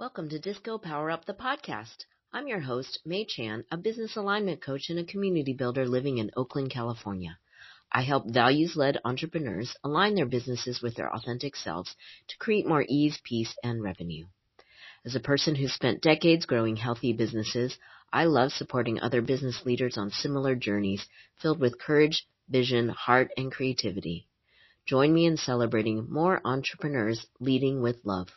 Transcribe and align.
Welcome 0.00 0.30
to 0.30 0.38
Disco 0.38 0.78
Power 0.78 1.10
Up 1.10 1.26
the 1.26 1.34
podcast. 1.34 2.06
I'm 2.32 2.48
your 2.48 2.60
host, 2.60 3.00
May 3.04 3.26
Chan, 3.26 3.66
a 3.70 3.76
business 3.76 4.16
alignment 4.16 4.62
coach 4.62 4.88
and 4.88 4.98
a 4.98 5.04
community 5.04 5.52
builder 5.52 5.86
living 5.86 6.16
in 6.16 6.30
Oakland, 6.34 6.70
California. 6.70 7.36
I 7.92 8.00
help 8.00 8.24
values 8.26 8.76
led 8.76 8.98
entrepreneurs 9.04 9.76
align 9.84 10.14
their 10.14 10.24
businesses 10.24 10.80
with 10.80 10.94
their 10.94 11.14
authentic 11.14 11.54
selves 11.54 11.94
to 12.28 12.38
create 12.38 12.66
more 12.66 12.86
ease, 12.88 13.20
peace, 13.24 13.54
and 13.62 13.82
revenue. 13.82 14.24
As 15.04 15.14
a 15.14 15.20
person 15.20 15.54
who 15.54 15.68
spent 15.68 16.00
decades 16.00 16.46
growing 16.46 16.76
healthy 16.76 17.12
businesses, 17.12 17.76
I 18.10 18.24
love 18.24 18.52
supporting 18.52 18.98
other 19.00 19.20
business 19.20 19.66
leaders 19.66 19.98
on 19.98 20.12
similar 20.12 20.54
journeys 20.54 21.04
filled 21.42 21.60
with 21.60 21.78
courage, 21.78 22.26
vision, 22.48 22.88
heart, 22.88 23.32
and 23.36 23.52
creativity. 23.52 24.26
Join 24.86 25.12
me 25.12 25.26
in 25.26 25.36
celebrating 25.36 26.10
more 26.10 26.40
entrepreneurs 26.42 27.26
leading 27.38 27.82
with 27.82 27.98
love. 28.02 28.30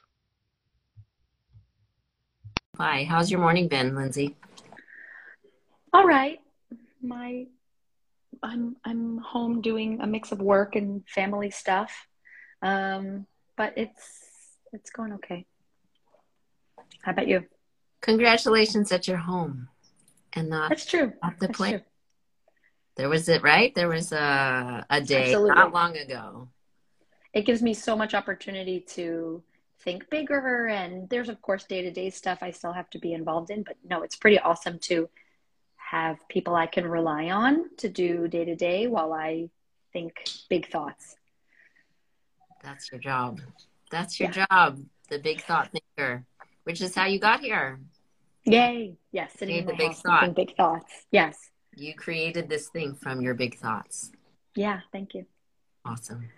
Hi, 2.80 3.04
how's 3.04 3.30
your 3.30 3.40
morning 3.40 3.68
been, 3.68 3.96
Lindsay? 3.96 4.36
All 5.94 6.08
right. 6.08 6.40
My 7.04 7.46
I'm 8.42 8.78
I'm 8.84 9.20
home 9.20 9.62
doing 9.62 10.02
a 10.02 10.08
mix 10.08 10.32
of 10.32 10.40
work 10.42 10.76
and 10.76 11.08
family 11.08 11.52
stuff. 11.52 11.92
Um, 12.64 13.28
but 13.58 13.74
it's 13.78 14.58
it's 14.72 14.90
going 14.90 15.14
okay. 15.14 15.46
How 17.04 17.12
about 17.12 17.28
you? 17.28 17.46
Congratulations 18.02 18.90
that 18.90 19.08
you're 19.08 19.18
home 19.18 19.68
and 20.34 20.50
not 20.50 20.70
That's 20.70 20.88
true. 20.88 21.14
Off 21.22 21.38
the 21.38 21.46
That's 21.48 21.58
plane. 21.58 21.72
true. 21.74 21.82
There 22.98 23.10
was 23.10 23.30
it, 23.30 23.44
right? 23.44 23.74
There 23.76 23.88
was 23.90 24.12
a 24.12 24.84
a 24.90 25.00
day 25.00 25.26
Absolutely. 25.26 25.50
not 25.50 25.74
long 25.74 25.96
ago. 25.96 26.50
It 27.36 27.46
gives 27.46 27.62
me 27.62 27.76
so 27.76 27.96
much 27.96 28.16
opportunity 28.16 28.80
to 28.96 29.44
think 29.84 30.10
bigger 30.10 30.68
and 30.68 31.10
there's 31.10 31.30
of 31.30 31.42
course 31.42 31.66
day-to-day 31.66 32.10
stuff 32.10 32.40
I 32.42 32.52
still 32.52 32.74
have 32.74 32.90
to 32.92 33.00
be 33.00 33.14
involved 33.14 33.50
in, 33.50 33.64
but 33.64 33.76
no, 33.84 34.04
it's 34.04 34.16
pretty 34.16 34.40
awesome 34.40 34.80
to 34.80 35.10
have 35.76 36.18
people 36.30 36.56
I 36.56 36.68
can 36.68 36.88
rely 36.88 37.30
on 37.30 37.70
to 37.78 37.90
do 37.90 38.28
day-to-day 38.28 38.88
while 38.88 39.14
I 39.14 39.50
think 39.92 40.24
big 40.50 40.70
thoughts. 40.72 41.16
That's 42.64 42.92
your 42.92 43.00
job. 43.00 43.42
That's 43.92 44.20
your 44.20 44.30
Yeah. 44.30 44.46
job. 44.50 44.80
The 45.10 45.20
big 45.20 45.42
thought 45.42 45.70
thinker, 45.72 46.26
which 46.64 46.82
is 46.82 46.96
how 46.96 47.06
you 47.06 47.20
got 47.20 47.42
here. 47.42 47.80
Yay. 48.46 48.98
Yes, 49.12 49.34
sitting 49.34 49.58
in 49.58 49.66
the 49.66 49.76
big 49.76 49.94
thinking 49.94 50.34
big 50.34 50.56
thoughts. 50.56 51.06
Yes. 51.12 51.52
You 51.76 51.94
created 51.94 52.50
this 52.50 52.70
thing 52.70 52.96
from 52.96 53.22
your 53.22 53.34
big 53.34 53.58
thoughts. 53.58 54.12
Yeah, 54.56 54.82
thank 54.92 55.14
you. 55.14 55.26
Awesome. 55.86 56.30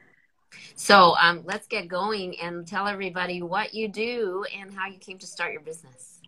So 0.75 1.15
um, 1.17 1.41
let's 1.45 1.67
get 1.67 1.87
going 1.87 2.39
and 2.39 2.67
tell 2.67 2.87
everybody 2.87 3.41
what 3.41 3.73
you 3.73 3.87
do 3.87 4.45
and 4.57 4.73
how 4.73 4.87
you 4.87 4.99
came 4.99 5.17
to 5.19 5.27
start 5.27 5.53
your 5.53 5.61
business. 5.61 6.19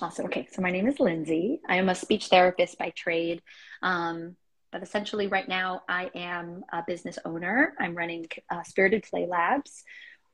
Awesome. 0.00 0.26
Okay, 0.26 0.48
so 0.52 0.60
my 0.60 0.70
name 0.70 0.88
is 0.88 0.98
Lindsay. 0.98 1.60
I 1.68 1.76
am 1.76 1.88
a 1.88 1.94
speech 1.94 2.26
therapist 2.26 2.78
by 2.78 2.90
trade. 2.90 3.42
Um, 3.82 4.36
but 4.72 4.82
essentially, 4.82 5.28
right 5.28 5.48
now, 5.48 5.82
I 5.88 6.10
am 6.16 6.64
a 6.72 6.82
business 6.84 7.16
owner. 7.24 7.74
I'm 7.78 7.94
running 7.94 8.26
uh, 8.50 8.64
Spirited 8.64 9.04
Play 9.04 9.26
Labs. 9.26 9.84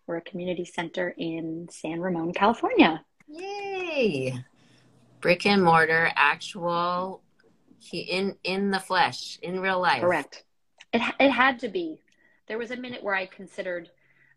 We're 0.06 0.16
a 0.16 0.22
community 0.22 0.64
center 0.64 1.14
in 1.18 1.68
San 1.70 2.00
Ramon, 2.00 2.32
California. 2.32 3.04
Yay! 3.28 4.42
Brick 5.20 5.44
and 5.44 5.62
mortar, 5.62 6.10
actual, 6.16 7.20
in 7.92 8.34
in 8.42 8.70
the 8.70 8.80
flesh, 8.80 9.38
in 9.42 9.60
real 9.60 9.78
life. 9.78 10.00
Correct. 10.00 10.42
It, 10.94 11.02
it 11.20 11.30
had 11.30 11.58
to 11.60 11.68
be. 11.68 12.00
There 12.50 12.58
was 12.58 12.72
a 12.72 12.76
minute 12.76 13.04
where 13.04 13.14
I 13.14 13.26
considered 13.26 13.88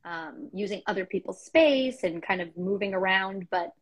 um, 0.06 0.52
using 0.54 0.84
other 0.86 1.04
people's 1.04 1.42
space 1.44 2.04
and 2.04 2.22
kind 2.22 2.42
of 2.42 2.56
moving 2.56 2.94
around, 2.94 3.48
but 3.50 3.74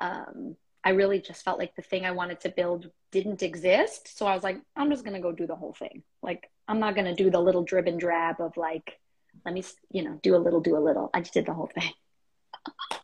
um, 0.00 0.54
I 0.84 0.90
really 0.90 1.20
just 1.20 1.44
felt 1.44 1.58
like 1.58 1.74
the 1.74 1.82
thing 1.82 2.06
I 2.06 2.12
wanted 2.12 2.38
to 2.42 2.50
build 2.50 2.92
didn't 3.10 3.42
exist. 3.42 4.16
So 4.16 4.24
I 4.24 4.34
was 4.36 4.44
like, 4.44 4.60
I'm 4.76 4.88
just 4.88 5.02
going 5.04 5.16
to 5.16 5.20
go 5.20 5.32
do 5.32 5.48
the 5.48 5.56
whole 5.56 5.72
thing. 5.72 6.04
Like, 6.22 6.48
I'm 6.68 6.78
not 6.78 6.94
going 6.94 7.06
to 7.06 7.14
do 7.20 7.28
the 7.28 7.40
little 7.40 7.64
drib 7.64 7.88
and 7.88 7.98
drab 7.98 8.40
of 8.40 8.56
like, 8.56 9.00
let 9.44 9.52
me, 9.52 9.64
you 9.90 10.04
know, 10.04 10.16
do 10.22 10.36
a 10.36 10.38
little, 10.38 10.60
do 10.60 10.76
a 10.76 10.78
little. 10.78 11.10
I 11.12 11.18
just 11.18 11.34
did 11.34 11.46
the 11.46 11.54
whole 11.54 11.70
thing. 11.74 11.90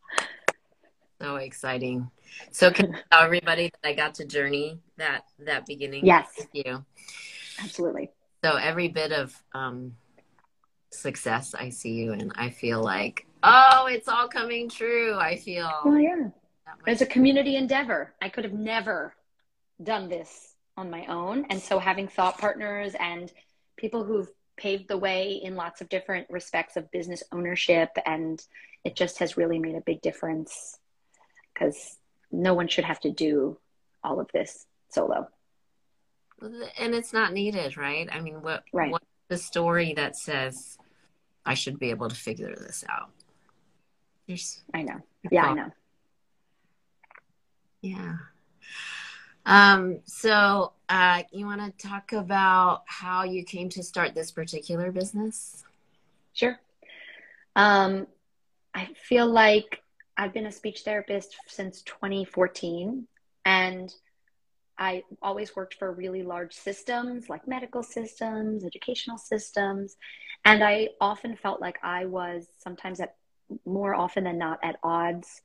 So 1.21 1.35
exciting. 1.35 2.13
So 2.53 2.71
can 2.71 2.93
you 2.93 2.99
tell 3.11 3.23
everybody 3.25 3.73
that 3.83 3.89
I 3.89 3.93
got 3.93 4.15
to 4.15 4.25
journey 4.25 4.79
that 4.99 5.23
that 5.41 5.67
beginning 5.67 6.07
Yes. 6.07 6.29
with 6.39 6.49
you. 6.53 6.85
Absolutely. 7.61 8.11
So 8.45 8.55
every 8.55 8.87
bit 8.87 9.11
of 9.11 9.35
um, 9.53 9.97
success 10.91 11.55
I 11.55 11.71
see 11.71 11.93
you 11.93 12.13
and 12.13 12.33
I 12.37 12.51
feel 12.51 12.83
like, 12.83 13.27
oh, 13.43 13.87
it's 13.91 14.09
all 14.09 14.29
coming 14.29 14.69
true. 14.69 15.15
I 15.17 15.37
feel 15.37 15.71
Well, 15.85 15.99
yeah. 15.99 16.29
that 16.67 16.77
It's 16.93 17.03
a 17.03 17.07
community 17.07 17.57
endeavor. 17.57 18.15
I 18.23 18.29
could 18.29 18.45
have 18.45 18.53
never 18.55 19.15
done 19.83 20.09
this 20.09 20.55
on 20.77 20.91
my 20.91 21.07
own. 21.07 21.47
And 21.51 21.61
so 21.61 21.79
having 21.79 22.09
thought 22.09 22.39
partners 22.39 22.95
and 22.99 23.33
people 23.77 24.05
who've 24.05 24.29
paved 24.57 24.89
the 24.89 24.97
way 24.99 25.33
in 25.43 25.55
lots 25.55 25.81
of 25.81 25.89
different 25.89 26.27
respects 26.31 26.77
of 26.77 26.91
business 26.91 27.23
ownership 27.33 27.91
and 28.07 28.43
it 28.85 28.97
just 28.97 29.19
has 29.19 29.37
really 29.37 29.59
made 29.59 29.75
a 29.75 29.81
big 29.81 30.01
difference 30.03 30.79
because 31.53 31.97
no 32.33 32.55
one 32.55 32.69
should 32.69 32.85
have 32.85 33.01
to 33.01 33.11
do 33.11 33.59
all 34.03 34.21
of 34.21 34.29
this 34.33 34.67
solo. 34.91 35.29
and 36.41 36.95
it's 36.95 37.13
not 37.13 37.33
needed, 37.33 37.77
right? 37.77 38.09
I 38.13 38.21
mean, 38.21 38.43
what 38.43 38.63
Right. 38.73 38.93
what's 38.93 39.05
the 39.29 39.37
story 39.39 39.93
that 39.95 40.17
says 40.17 40.78
I 41.49 41.55
should 41.55 41.79
be 41.79 41.89
able 41.89 42.11
to 42.11 42.15
figure 42.15 42.55
this 42.55 42.85
out? 42.91 43.09
There's, 44.27 44.63
I 44.75 44.83
know. 44.83 45.01
Yeah, 45.31 45.47
I 45.47 45.55
know. 45.55 45.71
Yeah. 47.81 48.17
Um, 49.47 50.01
so 50.05 50.75
uh, 50.91 51.23
you 51.33 51.47
want 51.47 51.63
to 51.63 51.89
talk 51.89 52.13
about 52.13 52.83
how 52.85 53.25
you 53.25 53.45
came 53.45 53.71
to 53.71 53.83
start 53.83 54.15
this 54.15 54.31
particular 54.31 54.93
business? 54.93 55.65
Sure. 56.35 56.61
Um, 57.57 58.07
I 58.75 58.91
feel 59.09 59.27
like 59.27 59.81
I've 60.19 60.35
been 60.35 60.47
a 60.47 60.53
speech 60.53 60.83
therapist 60.83 61.35
since 61.47 61.81
2014, 61.81 63.09
and 63.47 63.95
I 64.77 65.03
always 65.23 65.57
worked 65.57 65.77
for 65.79 65.93
really 65.93 66.23
large 66.23 66.53
systems 66.53 67.31
like 67.31 67.49
medical 67.49 67.83
systems, 67.83 68.67
educational 68.67 69.17
systems, 69.17 69.97
and 70.49 70.65
I 70.65 70.89
often 70.99 71.37
felt 71.37 71.61
like 71.61 71.79
I 71.83 72.07
was 72.07 72.47
sometimes 72.59 73.01
at 73.01 73.17
more 73.67 73.95
often 73.95 74.25
than 74.25 74.39
not 74.39 74.59
at 74.63 74.77
odds 74.83 75.43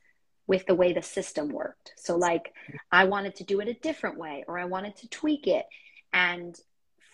with 0.48 0.66
the 0.66 0.76
way 0.76 0.94
the 0.94 1.02
system 1.02 1.50
worked. 1.50 1.92
So, 1.98 2.16
like, 2.16 2.54
I 2.90 3.04
wanted 3.04 3.36
to 3.36 3.44
do 3.44 3.60
it 3.60 3.68
a 3.68 3.74
different 3.74 4.18
way, 4.18 4.46
or 4.48 4.58
I 4.58 4.64
wanted 4.64 4.96
to 4.98 5.10
tweak 5.10 5.46
it, 5.48 5.66
and 6.14 6.58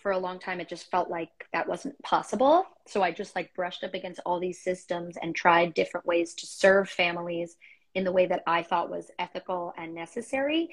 for 0.03 0.11
a 0.11 0.19
long 0.19 0.39
time 0.39 0.61
it 0.61 0.69
just 0.69 0.89
felt 0.91 1.09
like 1.09 1.29
that 1.51 1.67
wasn't 1.67 2.01
possible. 2.03 2.63
So 2.87 3.01
i 3.01 3.11
just 3.11 3.35
like 3.35 3.53
brushed 3.53 3.83
up 3.83 3.93
against 3.93 4.21
all 4.25 4.39
these 4.39 4.63
systems 4.63 5.17
and 5.21 5.35
tried 5.35 5.73
different 5.73 6.05
ways 6.05 6.33
to 6.35 6.45
serve 6.45 6.89
families 6.89 7.57
in 7.95 8.05
the 8.05 8.11
way 8.11 8.25
that 8.27 8.43
i 8.47 8.63
thought 8.63 8.89
was 8.89 9.11
ethical 9.19 9.73
and 9.77 9.93
necessary. 9.93 10.69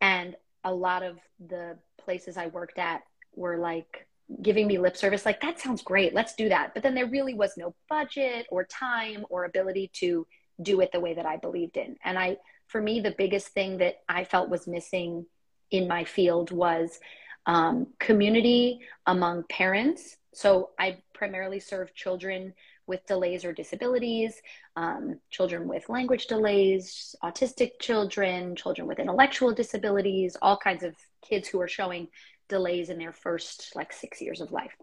And 0.00 0.34
a 0.64 0.74
lot 0.74 1.04
of 1.04 1.18
the 1.38 1.78
places 1.98 2.36
i 2.36 2.48
worked 2.48 2.78
at 2.78 3.02
were 3.36 3.58
like 3.58 4.07
giving 4.42 4.66
me 4.66 4.78
lip 4.78 4.96
service 4.96 5.24
like 5.24 5.40
that 5.40 5.58
sounds 5.58 5.82
great 5.82 6.14
let's 6.14 6.34
do 6.34 6.48
that 6.48 6.74
but 6.74 6.82
then 6.82 6.94
there 6.94 7.06
really 7.06 7.34
was 7.34 7.56
no 7.56 7.74
budget 7.88 8.46
or 8.50 8.64
time 8.64 9.24
or 9.30 9.44
ability 9.44 9.90
to 9.94 10.26
do 10.62 10.80
it 10.80 10.90
the 10.92 11.00
way 11.00 11.14
that 11.14 11.24
i 11.26 11.36
believed 11.36 11.76
in 11.76 11.96
and 12.04 12.18
i 12.18 12.36
for 12.66 12.80
me 12.80 13.00
the 13.00 13.14
biggest 13.16 13.48
thing 13.48 13.78
that 13.78 14.00
i 14.08 14.24
felt 14.24 14.50
was 14.50 14.66
missing 14.66 15.24
in 15.70 15.88
my 15.88 16.04
field 16.04 16.50
was 16.50 17.00
um, 17.48 17.86
community 17.98 18.80
among 19.06 19.44
parents. 19.48 20.16
So 20.34 20.70
I 20.78 20.98
primarily 21.14 21.58
serve 21.58 21.94
children 21.94 22.54
with 22.86 23.04
delays 23.06 23.44
or 23.44 23.52
disabilities, 23.52 24.40
um, 24.76 25.18
children 25.30 25.66
with 25.66 25.88
language 25.88 26.26
delays, 26.26 27.16
autistic 27.22 27.72
children, 27.80 28.54
children 28.54 28.86
with 28.86 28.98
intellectual 28.98 29.52
disabilities, 29.52 30.36
all 30.40 30.56
kinds 30.56 30.84
of 30.84 30.94
kids 31.26 31.48
who 31.48 31.60
are 31.60 31.68
showing 31.68 32.08
delays 32.48 32.90
in 32.90 32.98
their 32.98 33.12
first 33.12 33.72
like 33.74 33.92
six 33.92 34.20
years 34.20 34.40
of 34.40 34.52
life. 34.52 34.74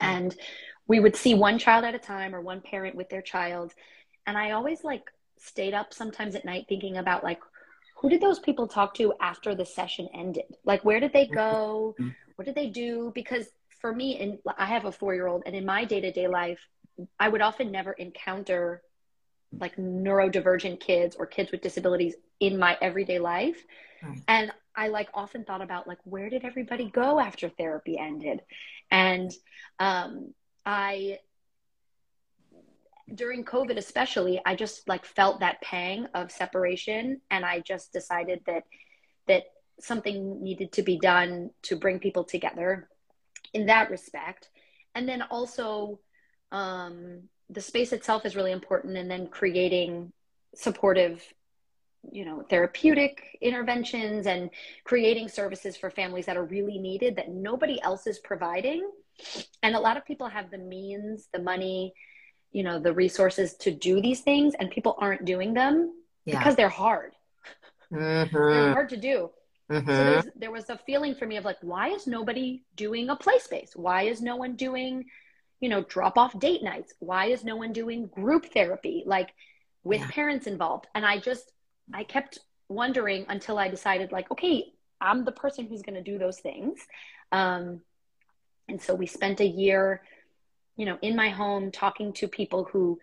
Hmm. 0.00 0.06
And 0.06 0.36
we 0.86 1.00
would 1.00 1.16
see 1.16 1.34
one 1.34 1.58
child 1.58 1.84
at 1.84 1.94
a 1.94 1.98
time 1.98 2.34
or 2.34 2.40
one 2.40 2.60
parent 2.60 2.96
with 2.96 3.10
their 3.10 3.22
child. 3.22 3.74
And 4.26 4.36
I 4.36 4.52
always 4.52 4.84
like 4.84 5.04
stayed 5.38 5.74
up 5.74 5.92
sometimes 5.92 6.34
at 6.34 6.44
night 6.44 6.66
thinking 6.68 6.96
about 6.96 7.24
like, 7.24 7.40
who 7.96 8.08
did 8.08 8.20
those 8.20 8.38
people 8.38 8.68
talk 8.68 8.94
to 8.94 9.12
after 9.20 9.54
the 9.54 9.66
session 9.66 10.08
ended? 10.14 10.44
Like, 10.64 10.84
where 10.84 11.00
did 11.00 11.12
they 11.12 11.26
hmm. 11.26 11.34
go? 11.34 11.94
Hmm. 11.98 12.08
What 12.36 12.44
did 12.44 12.54
they 12.54 12.68
do? 12.68 13.12
Because 13.14 13.46
for 13.80 13.92
me, 13.94 14.18
and 14.20 14.38
I 14.56 14.66
have 14.66 14.84
a 14.84 14.92
four 14.92 15.14
year 15.14 15.26
old, 15.26 15.42
and 15.46 15.54
in 15.54 15.64
my 15.64 15.84
day 15.84 16.00
to 16.00 16.12
day 16.12 16.28
life, 16.28 16.60
I 17.18 17.28
would 17.28 17.42
often 17.42 17.70
never 17.70 17.92
encounter 17.92 18.82
like 19.52 19.76
neurodivergent 19.76 20.80
kids 20.80 21.16
or 21.16 21.26
kids 21.26 21.50
with 21.50 21.62
disabilities 21.62 22.14
in 22.40 22.58
my 22.58 22.76
everyday 22.80 23.18
life. 23.18 23.64
Right. 24.02 24.22
And 24.28 24.52
I 24.78 24.88
like 24.88 25.08
often 25.12 25.44
thought 25.44 25.60
about 25.60 25.88
like, 25.88 25.98
where 26.04 26.30
did 26.30 26.44
everybody 26.44 26.88
go 26.88 27.18
after 27.18 27.48
therapy 27.48 27.98
ended? 27.98 28.40
And 28.92 29.32
um, 29.80 30.32
I 30.64 31.18
during 33.12 33.44
COVID, 33.44 33.76
especially, 33.76 34.40
I 34.46 34.54
just 34.54 34.86
like 34.86 35.04
felt 35.04 35.40
that 35.40 35.60
pang 35.62 36.06
of 36.14 36.30
separation, 36.30 37.20
and 37.30 37.44
I 37.44 37.60
just 37.60 37.92
decided 37.92 38.42
that 38.46 38.64
that 39.26 39.44
something 39.80 40.42
needed 40.42 40.72
to 40.72 40.82
be 40.82 40.98
done 40.98 41.50
to 41.62 41.76
bring 41.76 41.98
people 41.98 42.24
together 42.24 42.88
in 43.52 43.66
that 43.66 43.90
respect, 43.90 44.48
and 44.94 45.08
then 45.08 45.22
also 45.22 45.98
um, 46.52 47.22
the 47.50 47.60
space 47.60 47.92
itself 47.92 48.24
is 48.24 48.36
really 48.36 48.52
important, 48.52 48.96
and 48.96 49.10
then 49.10 49.26
creating 49.26 50.12
supportive 50.54 51.20
you 52.10 52.24
know 52.24 52.42
therapeutic 52.48 53.38
interventions 53.40 54.26
and 54.26 54.50
creating 54.84 55.28
services 55.28 55.76
for 55.76 55.90
families 55.90 56.26
that 56.26 56.36
are 56.36 56.44
really 56.44 56.78
needed 56.78 57.16
that 57.16 57.30
nobody 57.30 57.80
else 57.82 58.06
is 58.06 58.18
providing 58.18 58.88
and 59.62 59.74
a 59.74 59.80
lot 59.80 59.96
of 59.96 60.06
people 60.06 60.28
have 60.28 60.50
the 60.50 60.58
means 60.58 61.28
the 61.32 61.40
money 61.40 61.92
you 62.52 62.62
know 62.62 62.78
the 62.78 62.92
resources 62.92 63.54
to 63.54 63.70
do 63.70 64.00
these 64.00 64.20
things 64.20 64.54
and 64.58 64.70
people 64.70 64.96
aren't 64.98 65.24
doing 65.24 65.54
them 65.54 65.92
yeah. 66.24 66.38
because 66.38 66.56
they're 66.56 66.68
hard 66.68 67.12
mm-hmm. 67.92 68.36
they're 68.36 68.72
hard 68.72 68.88
to 68.88 68.96
do 68.96 69.30
mm-hmm. 69.70 69.86
so 69.86 70.22
there 70.36 70.52
was 70.52 70.70
a 70.70 70.78
feeling 70.86 71.14
for 71.14 71.26
me 71.26 71.36
of 71.36 71.44
like 71.44 71.58
why 71.62 71.88
is 71.88 72.06
nobody 72.06 72.62
doing 72.76 73.10
a 73.10 73.16
play 73.16 73.38
space 73.38 73.72
why 73.74 74.02
is 74.02 74.22
no 74.22 74.36
one 74.36 74.54
doing 74.54 75.04
you 75.60 75.68
know 75.68 75.82
drop 75.84 76.16
off 76.16 76.38
date 76.38 76.62
nights 76.62 76.94
why 77.00 77.26
is 77.26 77.44
no 77.44 77.56
one 77.56 77.72
doing 77.72 78.06
group 78.06 78.46
therapy 78.52 79.02
like 79.04 79.30
with 79.84 80.00
yeah. 80.00 80.10
parents 80.10 80.46
involved 80.46 80.86
and 80.94 81.04
i 81.04 81.18
just 81.18 81.52
I 81.92 82.04
kept 82.04 82.38
wondering 82.68 83.24
until 83.28 83.58
I 83.58 83.68
decided, 83.68 84.12
like, 84.12 84.30
okay, 84.30 84.72
I'm 85.00 85.24
the 85.24 85.32
person 85.32 85.66
who's 85.66 85.82
going 85.82 85.94
to 85.94 86.02
do 86.02 86.18
those 86.18 86.38
things. 86.40 86.78
Um, 87.32 87.80
and 88.68 88.80
so 88.80 88.94
we 88.94 89.06
spent 89.06 89.40
a 89.40 89.46
year, 89.46 90.02
you 90.76 90.84
know, 90.84 90.98
in 91.00 91.16
my 91.16 91.30
home 91.30 91.70
talking 91.70 92.12
to 92.14 92.28
people 92.28 92.64
who 92.64 92.98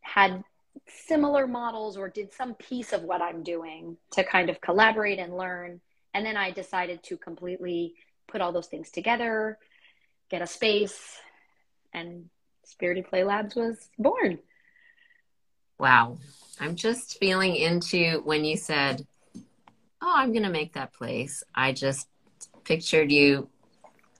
had 0.00 0.42
similar 0.88 1.46
models 1.46 1.96
or 1.96 2.08
did 2.08 2.32
some 2.32 2.54
piece 2.54 2.92
of 2.92 3.02
what 3.02 3.22
I'm 3.22 3.42
doing 3.42 3.96
to 4.12 4.24
kind 4.24 4.50
of 4.50 4.60
collaborate 4.60 5.18
and 5.18 5.36
learn. 5.36 5.80
And 6.14 6.26
then 6.26 6.36
I 6.36 6.50
decided 6.50 7.02
to 7.04 7.16
completely 7.16 7.94
put 8.26 8.40
all 8.40 8.52
those 8.52 8.66
things 8.66 8.90
together, 8.90 9.58
get 10.30 10.42
a 10.42 10.46
space, 10.46 11.18
and 11.92 12.26
Spirited 12.64 13.08
Play 13.08 13.24
Labs 13.24 13.54
was 13.54 13.88
born. 13.98 14.38
Wow. 15.78 16.18
I'm 16.60 16.76
just 16.76 17.18
feeling 17.18 17.56
into 17.56 18.20
when 18.24 18.44
you 18.44 18.56
said, 18.56 19.06
Oh, 20.02 20.12
I'm 20.14 20.32
going 20.32 20.44
to 20.44 20.50
make 20.50 20.74
that 20.74 20.92
place. 20.92 21.42
I 21.54 21.72
just 21.72 22.08
pictured 22.64 23.10
you 23.10 23.48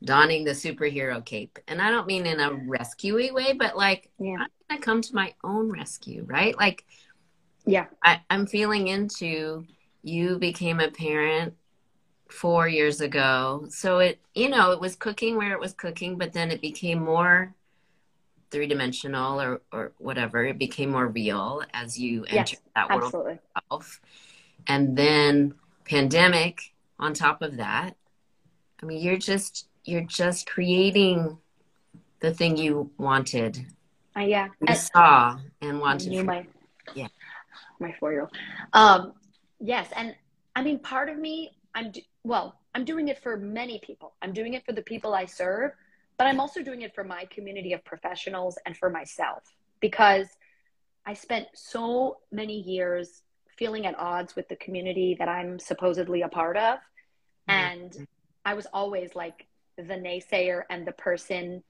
donning 0.03 0.45
the 0.45 0.53
superhero 0.53 1.25
cape. 1.25 1.59
And 1.69 1.81
I 1.81 1.91
don't 1.91 2.07
mean 2.07 2.27
in 2.27 2.41
a 2.41 2.51
rescuey 2.51 3.33
way, 3.33 3.53
but 3.53 3.77
like, 3.77 4.11
yeah. 4.19 4.37
I'm 4.41 4.49
going 4.69 4.81
to 4.81 4.85
come 4.85 5.03
to 5.03 5.15
my 5.15 5.35
own 5.45 5.71
rescue, 5.71 6.25
right? 6.27 6.57
Like, 6.57 6.85
yeah, 7.67 7.87
I, 8.03 8.21
I'm 8.31 8.47
feeling 8.47 8.89
into 8.89 9.67
you 10.03 10.39
became 10.39 10.81
a 10.81 10.91
parent 10.91 11.55
four 12.31 12.69
years 12.69 13.01
ago. 13.01 13.67
So 13.69 13.99
it, 13.99 14.19
you 14.35 14.49
know, 14.49 14.73
it 14.73 14.81
was 14.81 14.97
cooking 14.97 15.37
where 15.37 15.53
it 15.53 15.61
was 15.61 15.75
cooking, 15.75 16.17
but 16.17 16.33
then 16.33 16.51
it 16.51 16.61
became 16.61 17.03
more 17.03 17.55
three 18.51 18.67
dimensional 18.67 19.41
or, 19.41 19.61
or 19.73 19.93
whatever. 19.99 20.45
It 20.45 20.59
became 20.59 20.91
more 20.91 21.09
real 21.09 21.63
as 21.73 21.99
you 21.99 22.25
yes, 22.31 22.55
that 22.75 22.89
world 22.91 23.05
absolutely. 23.05 23.39
yourself. 23.57 24.01
And 24.67 24.97
then 24.97 25.55
pandemic 25.85 26.73
on 26.99 27.15
top 27.15 27.43
of 27.43 27.57
that. 27.57 27.97
I 28.83 28.87
mean, 28.87 29.01
you're 29.01 29.19
just 29.19 29.67
you're 29.85 30.03
just 30.03 30.49
creating 30.49 31.39
the 32.21 32.33
thing 32.33 32.57
you 32.57 32.91
wanted. 32.99 33.67
Uh, 34.17 34.21
yeah, 34.21 34.47
you 34.61 34.67
I, 34.69 34.75
saw 34.75 35.39
and 35.61 35.81
wanted. 35.81 36.11
Knew 36.11 36.25
my 36.25 36.47
yeah, 36.95 37.09
my 37.79 37.93
four 37.99 38.13
year 38.13 38.23
old. 38.23 38.31
Um, 38.73 39.13
yes, 39.59 39.89
and 39.97 40.15
I 40.55 40.63
mean, 40.63 40.79
part 40.79 41.09
of 41.09 41.19
me, 41.19 41.51
I'm 41.75 41.93
well, 42.25 42.57
I'm 42.75 42.85
doing 42.85 43.09
it 43.09 43.23
for 43.23 43.37
many 43.37 43.79
people. 43.81 44.15
I'm 44.23 44.33
doing 44.33 44.55
it 44.55 44.65
for 44.65 44.73
the 44.73 44.83
people 44.83 45.15
I 45.15 45.27
serve, 45.27 45.73
but 46.21 46.27
I'm 46.27 46.39
also 46.39 46.63
doing 46.63 46.83
it 46.83 46.95
for 46.95 47.03
my 47.03 47.25
community 47.31 47.73
of 47.73 47.83
professionals 47.83 48.59
and 48.67 48.77
for 48.77 48.91
myself 48.91 49.43
because 49.81 50.27
I 51.07 51.15
spent 51.15 51.47
so 51.55 52.19
many 52.31 52.61
years 52.61 53.23
feeling 53.57 53.87
at 53.87 53.99
odds 53.99 54.37
with 54.37 54.47
the 54.51 54.57
community 54.57 55.17
that 55.19 55.29
I'm 55.29 55.59
supposedly 55.59 56.21
a 56.21 56.29
part 56.29 56.59
of. 56.59 56.77
Mm-hmm. 57.49 57.51
And 57.51 58.07
I 58.45 58.53
was 58.53 58.67
always 58.75 59.15
like 59.15 59.47
the 59.79 59.95
naysayer 59.95 60.65
and 60.69 60.87
the 60.87 60.93
person 60.93 61.63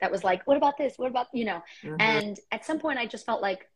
that 0.00 0.10
was 0.10 0.24
like, 0.24 0.46
what 0.46 0.56
about 0.56 0.78
this? 0.78 0.94
What 0.96 1.10
about, 1.10 1.26
you 1.34 1.44
know? 1.44 1.62
Mm-hmm. 1.84 1.96
And 2.00 2.40
at 2.52 2.64
some 2.64 2.78
point, 2.78 2.98
I 2.98 3.04
just 3.04 3.26
felt 3.26 3.42
like 3.42 3.68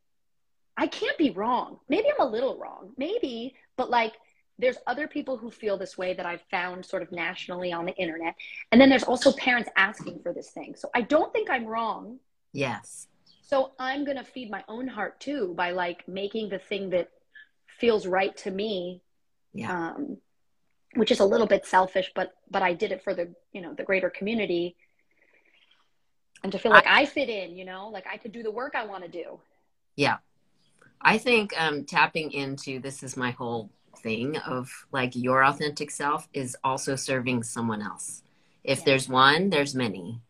I 0.74 0.86
can't 0.86 1.18
be 1.18 1.32
wrong. 1.32 1.80
Maybe 1.90 2.06
I'm 2.08 2.26
a 2.26 2.30
little 2.30 2.56
wrong, 2.56 2.92
maybe, 2.96 3.56
but 3.76 3.90
like 3.90 4.14
there's 4.58 4.76
other 4.86 5.08
people 5.08 5.36
who 5.36 5.50
feel 5.50 5.76
this 5.76 5.98
way 5.98 6.14
that 6.14 6.26
I've 6.26 6.42
found 6.50 6.84
sort 6.84 7.02
of 7.02 7.10
nationally 7.10 7.72
on 7.72 7.86
the 7.86 7.94
internet. 7.96 8.34
And 8.70 8.80
then 8.80 8.88
there's 8.88 9.02
also 9.02 9.32
parents 9.32 9.68
asking 9.76 10.20
for 10.22 10.32
this 10.32 10.50
thing. 10.50 10.74
So 10.76 10.90
I 10.94 11.00
don't 11.02 11.32
think 11.32 11.50
I'm 11.50 11.66
wrong. 11.66 12.18
Yes. 12.52 13.08
So 13.42 13.72
I'm 13.78 14.04
going 14.04 14.16
to 14.16 14.24
feed 14.24 14.50
my 14.50 14.64
own 14.68 14.86
heart 14.86 15.20
too 15.20 15.54
by 15.56 15.72
like 15.72 16.06
making 16.06 16.50
the 16.50 16.58
thing 16.58 16.90
that 16.90 17.10
feels 17.66 18.06
right 18.06 18.36
to 18.38 18.50
me. 18.50 19.02
Yeah. 19.52 19.90
Um, 19.90 20.18
which 20.94 21.10
is 21.10 21.20
a 21.20 21.24
little 21.24 21.46
bit 21.46 21.66
selfish, 21.66 22.12
but 22.14 22.34
but 22.50 22.62
I 22.62 22.72
did 22.72 22.92
it 22.92 23.02
for 23.02 23.14
the 23.14 23.34
you 23.52 23.60
know 23.60 23.74
the 23.74 23.82
greater 23.82 24.10
community, 24.10 24.76
and 26.42 26.52
to 26.52 26.58
feel 26.58 26.70
like 26.70 26.86
I, 26.86 27.02
I 27.02 27.06
fit 27.06 27.28
in, 27.28 27.56
you 27.56 27.64
know, 27.64 27.88
like 27.88 28.06
I 28.06 28.16
could 28.16 28.32
do 28.32 28.42
the 28.42 28.50
work 28.50 28.74
I 28.76 28.86
want 28.86 29.02
to 29.04 29.10
do. 29.10 29.40
Yeah, 29.96 30.18
I 31.00 31.18
think 31.18 31.52
um, 31.60 31.84
tapping 31.84 32.32
into 32.32 32.78
this 32.78 33.02
is 33.02 33.16
my 33.16 33.32
whole 33.32 33.70
thing 33.98 34.36
of 34.38 34.86
like 34.92 35.14
your 35.14 35.44
authentic 35.44 35.90
self 35.90 36.28
is 36.32 36.56
also 36.64 36.96
serving 36.96 37.42
someone 37.42 37.82
else. 37.82 38.22
If 38.62 38.78
yes. 38.78 38.84
there's 38.84 39.08
one, 39.08 39.50
there's 39.50 39.74
many. 39.74 40.20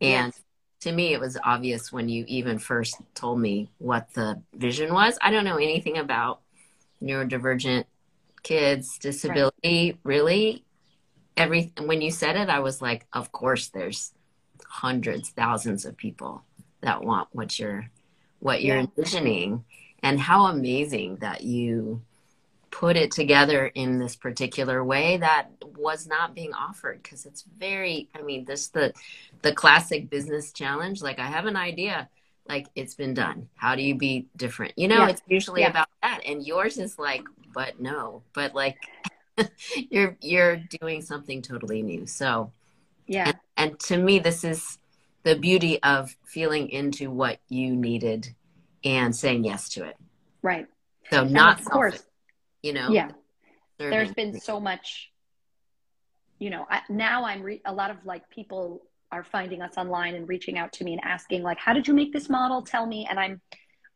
And 0.00 0.32
yes. 0.32 0.42
to 0.80 0.92
me, 0.92 1.12
it 1.12 1.20
was 1.20 1.38
obvious 1.44 1.92
when 1.92 2.08
you 2.08 2.24
even 2.28 2.58
first 2.58 2.96
told 3.14 3.40
me 3.40 3.70
what 3.78 4.12
the 4.14 4.42
vision 4.54 4.92
was. 4.92 5.18
I 5.22 5.30
don't 5.30 5.44
know 5.44 5.56
anything 5.56 5.98
about 5.98 6.40
neurodivergent 7.02 7.84
kids, 8.42 8.98
disability, 8.98 9.52
right. 9.92 9.98
really. 10.04 10.64
Every 11.36 11.72
when 11.80 12.00
you 12.00 12.10
said 12.10 12.36
it, 12.36 12.48
I 12.48 12.60
was 12.60 12.82
like, 12.82 13.06
of 13.12 13.30
course, 13.32 13.68
there's 13.68 14.12
hundreds, 14.66 15.30
thousands 15.30 15.84
of 15.84 15.96
people 15.96 16.42
that 16.80 17.02
want 17.02 17.28
what 17.32 17.58
you're 17.58 17.90
what 18.40 18.62
you're 18.62 18.76
yeah. 18.76 18.82
envisioning 18.82 19.64
and 20.02 20.20
how 20.20 20.46
amazing 20.46 21.16
that 21.16 21.42
you 21.42 22.02
put 22.70 22.96
it 22.96 23.10
together 23.10 23.66
in 23.66 23.98
this 23.98 24.16
particular 24.16 24.84
way 24.84 25.16
that 25.16 25.48
was 25.76 26.06
not 26.06 26.34
being 26.34 26.52
offered 26.52 27.02
because 27.02 27.24
it's 27.24 27.44
very 27.58 28.08
i 28.14 28.22
mean 28.22 28.44
this 28.44 28.68
the 28.68 28.92
the 29.42 29.52
classic 29.52 30.10
business 30.10 30.52
challenge 30.52 31.00
like 31.00 31.18
i 31.18 31.26
have 31.26 31.46
an 31.46 31.56
idea 31.56 32.08
like 32.48 32.66
it's 32.74 32.94
been 32.94 33.14
done. 33.14 33.48
How 33.54 33.74
do 33.74 33.82
you 33.82 33.94
be 33.94 34.26
different? 34.36 34.72
You 34.76 34.88
know 34.88 34.98
yeah. 34.98 35.08
it's 35.08 35.22
usually 35.26 35.60
yeah. 35.60 35.70
about 35.70 35.88
that. 36.02 36.22
And 36.26 36.44
yours 36.44 36.78
is 36.78 36.98
like 36.98 37.22
but 37.52 37.80
no 37.80 38.22
but 38.32 38.54
like 38.54 38.78
you're 39.90 40.16
you're 40.20 40.56
doing 40.80 41.02
something 41.02 41.42
totally 41.42 41.82
new. 41.82 42.06
So 42.06 42.52
yeah. 43.06 43.28
and, 43.28 43.38
and 43.56 43.80
to 43.80 43.96
me 43.96 44.18
this 44.18 44.44
is 44.44 44.78
the 45.24 45.36
beauty 45.36 45.82
of 45.82 46.16
feeling 46.24 46.70
into 46.70 47.10
what 47.10 47.38
you 47.48 47.76
needed 47.76 48.34
and 48.84 49.14
saying 49.14 49.44
yes 49.44 49.68
to 49.70 49.84
it. 49.84 49.96
Right. 50.42 50.66
So 51.10 51.24
not 51.24 51.60
of 51.60 51.66
course 51.66 52.02
you 52.62 52.72
know 52.72 52.90
yeah. 52.90 53.10
Serving. 53.78 53.90
there's 53.90 54.12
been 54.12 54.40
so 54.40 54.58
much 54.60 55.10
you 56.38 56.50
know 56.50 56.66
I, 56.70 56.82
now 56.88 57.24
i'm 57.24 57.42
re- 57.42 57.62
a 57.64 57.72
lot 57.72 57.90
of 57.90 58.04
like 58.04 58.28
people 58.30 58.82
are 59.10 59.24
finding 59.24 59.62
us 59.62 59.76
online 59.76 60.14
and 60.14 60.28
reaching 60.28 60.58
out 60.58 60.72
to 60.74 60.84
me 60.84 60.92
and 60.92 61.02
asking 61.04 61.42
like 61.42 61.58
how 61.58 61.72
did 61.72 61.88
you 61.88 61.94
make 61.94 62.12
this 62.12 62.28
model? 62.28 62.62
Tell 62.62 62.86
me. 62.86 63.06
And 63.08 63.18
i'm 63.18 63.40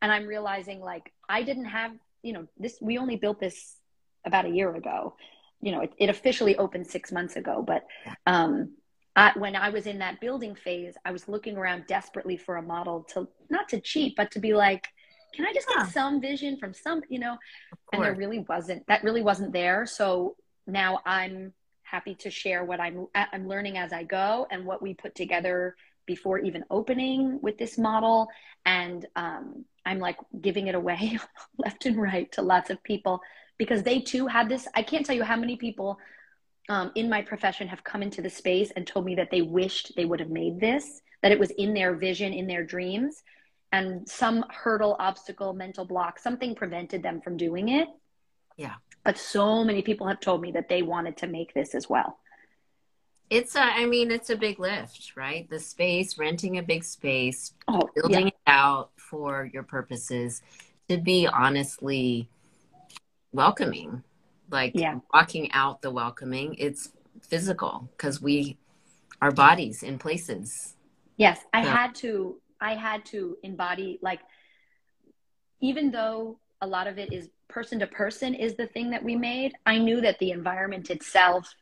and 0.00 0.10
i'm 0.10 0.26
realizing 0.26 0.80
like 0.80 1.12
i 1.28 1.42
didn't 1.42 1.66
have 1.66 1.92
you 2.22 2.32
know 2.32 2.46
this 2.58 2.78
we 2.80 2.98
only 2.98 3.16
built 3.16 3.40
this 3.40 3.76
about 4.24 4.44
a 4.44 4.50
year 4.50 4.74
ago. 4.74 5.16
You 5.60 5.72
know 5.72 5.80
it, 5.80 5.92
it 5.98 6.08
officially 6.08 6.56
opened 6.56 6.86
six 6.86 7.12
months 7.12 7.36
ago 7.36 7.62
but 7.66 7.86
um 8.26 8.72
I, 9.14 9.32
when 9.36 9.56
I 9.56 9.68
was 9.68 9.86
in 9.86 9.98
that 9.98 10.22
building 10.22 10.54
phase, 10.54 10.94
I 11.04 11.12
was 11.12 11.28
looking 11.28 11.58
around 11.58 11.86
desperately 11.86 12.38
for 12.38 12.56
a 12.56 12.62
model 12.62 13.06
to 13.12 13.28
not 13.50 13.68
to 13.68 13.78
cheat, 13.78 14.16
but 14.16 14.30
to 14.30 14.40
be 14.40 14.54
like, 14.54 14.88
can 15.34 15.46
I 15.46 15.52
just 15.52 15.68
get 15.68 15.88
some 15.88 16.20
vision 16.20 16.56
from 16.58 16.74
some, 16.74 17.02
you 17.08 17.18
know? 17.18 17.38
And 17.92 18.02
there 18.02 18.14
really 18.14 18.40
wasn't, 18.40 18.86
that 18.86 19.02
really 19.02 19.22
wasn't 19.22 19.52
there. 19.52 19.86
So 19.86 20.36
now 20.66 21.00
I'm 21.04 21.52
happy 21.82 22.14
to 22.16 22.30
share 22.30 22.64
what 22.64 22.80
I'm, 22.80 23.06
I'm 23.14 23.48
learning 23.48 23.78
as 23.78 23.92
I 23.92 24.04
go 24.04 24.46
and 24.50 24.64
what 24.64 24.82
we 24.82 24.94
put 24.94 25.14
together 25.14 25.76
before 26.06 26.38
even 26.38 26.64
opening 26.70 27.40
with 27.42 27.58
this 27.58 27.78
model. 27.78 28.28
And 28.66 29.06
um, 29.16 29.64
I'm 29.84 29.98
like 29.98 30.16
giving 30.40 30.66
it 30.66 30.74
away 30.74 31.18
left 31.58 31.86
and 31.86 32.00
right 32.00 32.30
to 32.32 32.42
lots 32.42 32.70
of 32.70 32.82
people 32.82 33.20
because 33.58 33.82
they 33.82 34.00
too 34.00 34.26
had 34.26 34.48
this. 34.48 34.66
I 34.74 34.82
can't 34.82 35.04
tell 35.04 35.16
you 35.16 35.24
how 35.24 35.36
many 35.36 35.56
people 35.56 35.98
um, 36.68 36.92
in 36.94 37.08
my 37.08 37.22
profession 37.22 37.68
have 37.68 37.84
come 37.84 38.02
into 38.02 38.22
the 38.22 38.30
space 38.30 38.70
and 38.74 38.86
told 38.86 39.04
me 39.04 39.14
that 39.16 39.30
they 39.30 39.42
wished 39.42 39.92
they 39.96 40.04
would 40.04 40.20
have 40.20 40.30
made 40.30 40.60
this, 40.60 41.02
that 41.22 41.32
it 41.32 41.38
was 41.38 41.50
in 41.52 41.74
their 41.74 41.94
vision, 41.94 42.32
in 42.32 42.46
their 42.46 42.64
dreams 42.64 43.22
and 43.72 44.06
some 44.08 44.44
hurdle, 44.50 44.96
obstacle, 44.98 45.54
mental 45.54 45.84
block, 45.84 46.18
something 46.18 46.54
prevented 46.54 47.02
them 47.02 47.20
from 47.22 47.36
doing 47.38 47.70
it. 47.70 47.88
Yeah. 48.56 48.74
But 49.02 49.18
so 49.18 49.64
many 49.64 49.82
people 49.82 50.06
have 50.06 50.20
told 50.20 50.42
me 50.42 50.52
that 50.52 50.68
they 50.68 50.82
wanted 50.82 51.16
to 51.18 51.26
make 51.26 51.54
this 51.54 51.74
as 51.74 51.88
well. 51.88 52.18
It's 53.30 53.56
a, 53.56 53.62
I 53.62 53.86
mean, 53.86 54.10
it's 54.10 54.28
a 54.28 54.36
big 54.36 54.60
lift, 54.60 55.12
right? 55.16 55.48
The 55.48 55.58
space, 55.58 56.18
renting 56.18 56.58
a 56.58 56.62
big 56.62 56.84
space, 56.84 57.54
Oh, 57.66 57.88
building 57.94 58.20
yeah. 58.20 58.26
it 58.26 58.34
out 58.46 58.90
for 58.96 59.48
your 59.52 59.62
purposes 59.62 60.42
to 60.90 60.98
be 60.98 61.26
honestly 61.26 62.28
welcoming, 63.32 64.02
like 64.50 64.72
Yeah. 64.74 64.98
walking 65.14 65.50
out 65.52 65.80
the 65.80 65.90
welcoming. 65.90 66.54
It's 66.58 66.92
physical 67.22 67.88
because 67.96 68.20
we, 68.20 68.58
our 69.22 69.30
bodies 69.30 69.82
in 69.82 69.98
places. 69.98 70.74
Yes, 71.16 71.40
I 71.54 71.62
Yeah. 71.62 71.74
had 71.74 71.94
to 71.96 72.38
I 72.62 72.74
had 72.74 73.04
to 73.06 73.36
embody 73.42 73.98
like 74.00 74.20
even 75.60 75.90
though 75.90 76.38
a 76.60 76.66
lot 76.66 76.86
of 76.86 76.98
it 76.98 77.12
is 77.12 77.28
person 77.48 77.80
to 77.80 77.86
person 77.86 78.34
is 78.34 78.54
the 78.54 78.66
thing 78.68 78.90
that 78.90 79.04
we 79.04 79.16
made, 79.16 79.52
I 79.66 79.78
knew 79.78 80.00
that 80.00 80.18
the 80.18 80.30
environment 80.30 80.90
itself 80.90 81.54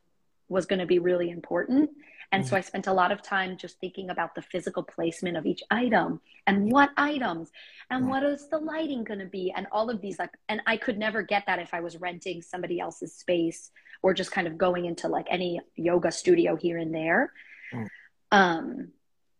was 0.49 0.67
going 0.67 0.79
to 0.79 0.87
be 0.87 0.99
really 0.99 1.31
important. 1.31 1.91
And 2.33 2.47
so 2.47 2.57
I 2.57 2.61
spent 2.61 2.87
a 2.87 2.93
lot 2.93 3.11
of 3.11 3.23
time 3.23 3.57
just 3.57 3.81
thinking 3.81 4.11
about 4.11 4.37
the 4.37 4.43
physical 4.43 4.85
placement 4.85 5.37
of 5.37 5.47
each 5.47 5.65
item 5.71 6.21
and 6.47 6.71
what 6.71 6.91
items 6.97 7.51
and 7.91 8.09
what 8.09 8.23
is 8.23 8.49
the 8.49 8.59
lighting 8.59 9.03
going 9.03 9.19
to 9.19 9.27
be 9.27 9.53
and 9.57 9.67
all 9.73 9.91
of 9.91 10.01
these 10.01 10.19
like 10.19 10.31
and 10.49 10.61
I 10.65 10.77
could 10.77 10.97
never 10.97 11.23
get 11.23 11.45
that 11.47 11.59
if 11.59 11.75
I 11.75 11.81
was 11.81 12.01
renting 12.01 12.41
somebody 12.41 12.79
else's 12.79 13.15
space 13.15 13.73
or 14.03 14.15
just 14.15 14.31
kind 14.31 14.47
of 14.47 14.57
going 14.57 14.85
into 14.85 15.09
like 15.09 15.27
any 15.29 15.61
yoga 15.75 16.13
studio 16.13 16.55
here 16.55 16.79
and 16.79 16.95
there. 16.95 17.33
Mm. 17.75 17.89
Um 18.31 18.89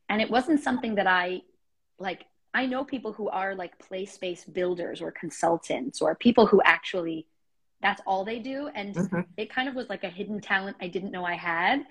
and 0.09 0.21
it 0.21 0.29
wasn't 0.29 0.61
something 0.61 0.97
that 0.97 1.07
I 1.07 1.43
like 2.01 2.25
I 2.53 2.67
know 2.67 2.83
people 2.85 3.13
who 3.13 3.29
are 3.29 3.55
like 3.55 3.79
play 3.79 4.07
space 4.07 4.45
builders 4.45 5.01
or 5.01 5.13
consultants 5.13 6.01
or 6.03 6.15
people 6.17 6.47
who 6.47 6.61
actually 6.65 7.27
that's 7.81 8.03
all 8.07 8.25
they 8.25 8.41
do 8.41 8.69
and 8.75 8.95
Mhm. 8.95 9.27
it 9.37 9.51
kind 9.51 9.69
of 9.69 9.75
was 9.75 9.89
like 9.89 10.03
a 10.05 10.09
hidden 10.11 10.41
talent 10.41 10.77
I 10.81 10.89
didn't 10.89 11.13
know 11.13 11.25
I 11.25 11.35
had 11.35 11.87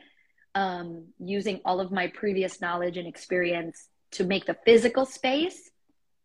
um, 0.55 1.05
using 1.19 1.61
all 1.63 1.79
of 1.79 1.91
my 1.91 2.07
previous 2.07 2.59
knowledge 2.59 2.97
and 2.97 3.07
experience 3.07 3.87
to 4.11 4.23
make 4.25 4.45
the 4.45 4.57
physical 4.65 5.05
space 5.05 5.69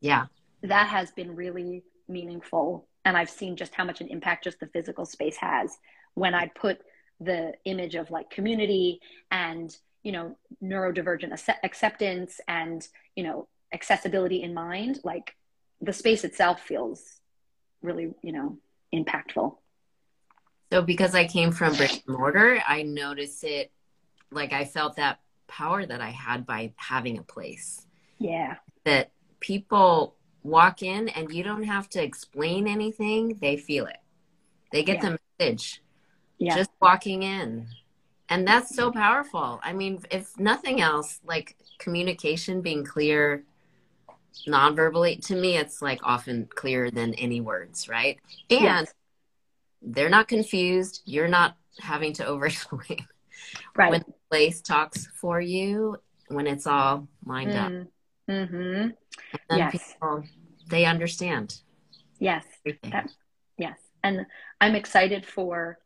Yeah. 0.01 0.27
that 0.63 0.89
has 0.89 1.13
been 1.13 1.37
really 1.37 1.85
meaningful 2.09 2.89
and 3.05 3.17
I've 3.17 3.31
seen 3.31 3.55
just 3.57 3.75
how 3.75 3.85
much 3.85 4.01
an 4.01 4.09
impact 4.09 4.45
just 4.45 4.61
the 4.61 4.67
physical 4.67 5.05
space 5.05 5.37
has 5.37 5.79
when 6.15 6.35
I 6.35 6.49
put 6.49 6.81
the 7.21 7.55
image 7.65 7.95
of 7.95 8.11
like 8.11 8.31
community 8.31 9.01
and 9.31 9.75
you 10.03 10.13
know 10.13 10.37
neurodivergent 10.63 11.33
acce- 11.33 11.59
acceptance 11.63 12.41
and 12.49 12.87
you 13.15 13.25
know 13.25 13.49
accessibility 13.75 14.43
in 14.43 14.55
mind 14.55 15.01
like 15.05 15.35
the 15.81 15.93
space 15.93 16.25
itself 16.25 16.61
feels 16.63 17.01
really 17.83 18.07
you 18.23 18.33
know 18.33 18.57
impactful 18.95 19.49
So 20.73 20.83
because 20.83 21.15
I 21.15 21.25
came 21.27 21.53
from 21.53 21.75
brick 21.75 22.03
and 22.07 22.17
mortar, 22.17 22.61
I 22.67 22.83
noticed 22.83 23.45
it 23.45 23.71
like 24.31 24.53
I 24.53 24.65
felt 24.65 24.97
that 24.97 25.21
power 25.47 25.85
that 25.87 26.01
I 26.01 26.11
had 26.11 26.47
by 26.47 26.73
having 26.77 27.19
a 27.19 27.23
place. 27.23 27.87
yeah 28.19 28.57
That 28.85 29.11
people 29.41 30.17
walk 30.43 30.83
in 30.83 31.09
and 31.11 31.31
you 31.33 31.43
don't 31.45 31.65
have 31.65 31.89
to 31.91 32.03
explain 32.03 32.67
anything, 32.67 33.23
they 33.41 33.57
feel 33.57 33.87
it. 33.87 33.99
They 34.73 34.83
get 34.83 34.97
Yeah. 34.97 35.05
the 35.07 35.19
message 35.39 35.83
yeah 36.39 36.55
just 36.59 36.71
walking 36.81 37.23
in. 37.23 37.67
And 38.29 38.41
that's 38.49 38.75
so 38.75 38.91
powerful. 38.91 39.61
I 39.63 39.73
mean, 39.81 39.95
if 40.11 40.25
nothing 40.39 40.81
else, 40.81 41.21
like 41.33 41.57
communication 41.79 42.63
being 42.63 42.83
clear 42.85 43.45
non-verbally, 44.47 45.17
to 45.17 45.35
me 45.37 45.57
it's 45.57 45.81
like 45.83 46.01
often 46.03 46.47
clearer 46.55 46.91
than 46.91 47.15
any 47.15 47.41
words, 47.41 47.89
right? 47.89 48.19
And 48.51 48.61
Yes. 48.63 48.95
they're 49.83 50.09
not 50.11 50.29
confused. 50.29 51.03
You're 51.05 51.29
not 51.29 51.57
having 51.79 52.13
to 52.15 52.27
over 52.33 52.47
explain. 52.47 53.07
right 53.77 53.91
When 53.91 54.01
the 54.07 54.15
place 54.31 54.61
talks 54.61 55.07
for 55.21 55.41
you, 55.41 55.97
when 56.29 56.47
it's 56.47 56.67
all 56.67 57.09
lined 57.25 57.53
up. 57.55 57.73
mm-hmm. 58.29 58.55
And 58.65 58.95
then 59.49 59.59
Yes. 59.59 59.73
people, 59.73 60.25
they 60.69 60.85
understand 60.85 61.61
yes. 62.19 62.45
That- 62.85 63.11
Yes. 63.59 63.79
And 64.03 64.27
I'm 64.61 64.75
excited 64.75 65.25
for 65.25 65.79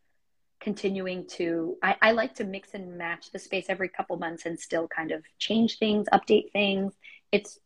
continuing 0.61 1.27
to 1.29 1.77
I, 1.83 1.97
I 2.03 2.13
like 2.13 2.35
to 2.37 2.45
mix 2.45 2.75
and 2.75 2.97
match 2.97 3.31
the 3.31 3.39
space 3.39 3.67
every 3.69 3.89
couple 3.89 4.17
months 4.19 4.47
and 4.47 4.59
still 4.59 4.89
kind 4.89 5.13
of 5.13 5.23
change 5.39 5.79
things, 5.79 6.07
update 6.13 6.51
things. 6.53 6.95
It's 7.31 7.59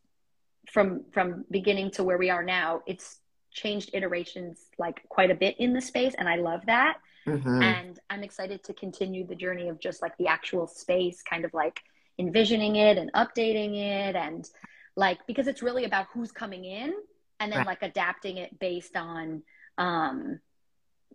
from 0.71 1.03
from 1.11 1.45
beginning 1.51 1.91
to 1.91 2.03
where 2.03 2.17
we 2.17 2.29
are 2.29 2.43
now, 2.43 2.81
it's 2.87 3.19
changed 3.51 3.91
iterations 3.93 4.65
like 4.79 5.01
quite 5.09 5.29
a 5.29 5.35
bit 5.35 5.55
in 5.59 5.73
the 5.73 5.81
space 5.81 6.15
and 6.17 6.27
I 6.27 6.37
love 6.37 6.65
that. 6.65 6.97
Mhm. 7.27 7.61
And 7.63 7.99
I'm 8.09 8.23
excited 8.23 8.63
to 8.63 8.73
continue 8.73 9.25
the 9.27 9.35
journey 9.35 9.69
of 9.69 9.79
just 9.79 10.01
like 10.01 10.17
the 10.17 10.27
actual 10.27 10.65
space, 10.67 11.21
kind 11.21 11.45
of 11.45 11.53
like 11.53 11.79
envisioning 12.19 12.75
it 12.77 12.97
and 12.97 13.11
updating 13.13 13.75
it 13.77 14.15
and 14.15 14.49
like 14.95 15.19
because 15.27 15.47
it's 15.47 15.61
really 15.63 15.85
about 15.85 16.07
who's 16.13 16.31
coming 16.31 16.65
in 16.65 16.93
and 17.39 17.51
then 17.51 17.59
Right. 17.59 17.67
like 17.67 17.83
adapting 17.83 18.37
it 18.37 18.57
based 18.59 18.95
on 18.95 19.43
um 19.77 20.39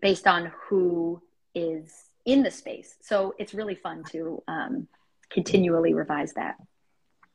based 0.00 0.26
on 0.26 0.52
who 0.68 1.20
is 1.54 1.92
in 2.24 2.42
the 2.42 2.50
space. 2.50 2.96
So 3.00 3.34
it's 3.38 3.54
really 3.54 3.74
fun 3.74 4.04
to 4.10 4.42
um 4.46 4.88
continually 5.30 5.94
revise 5.94 6.34
that. 6.34 6.56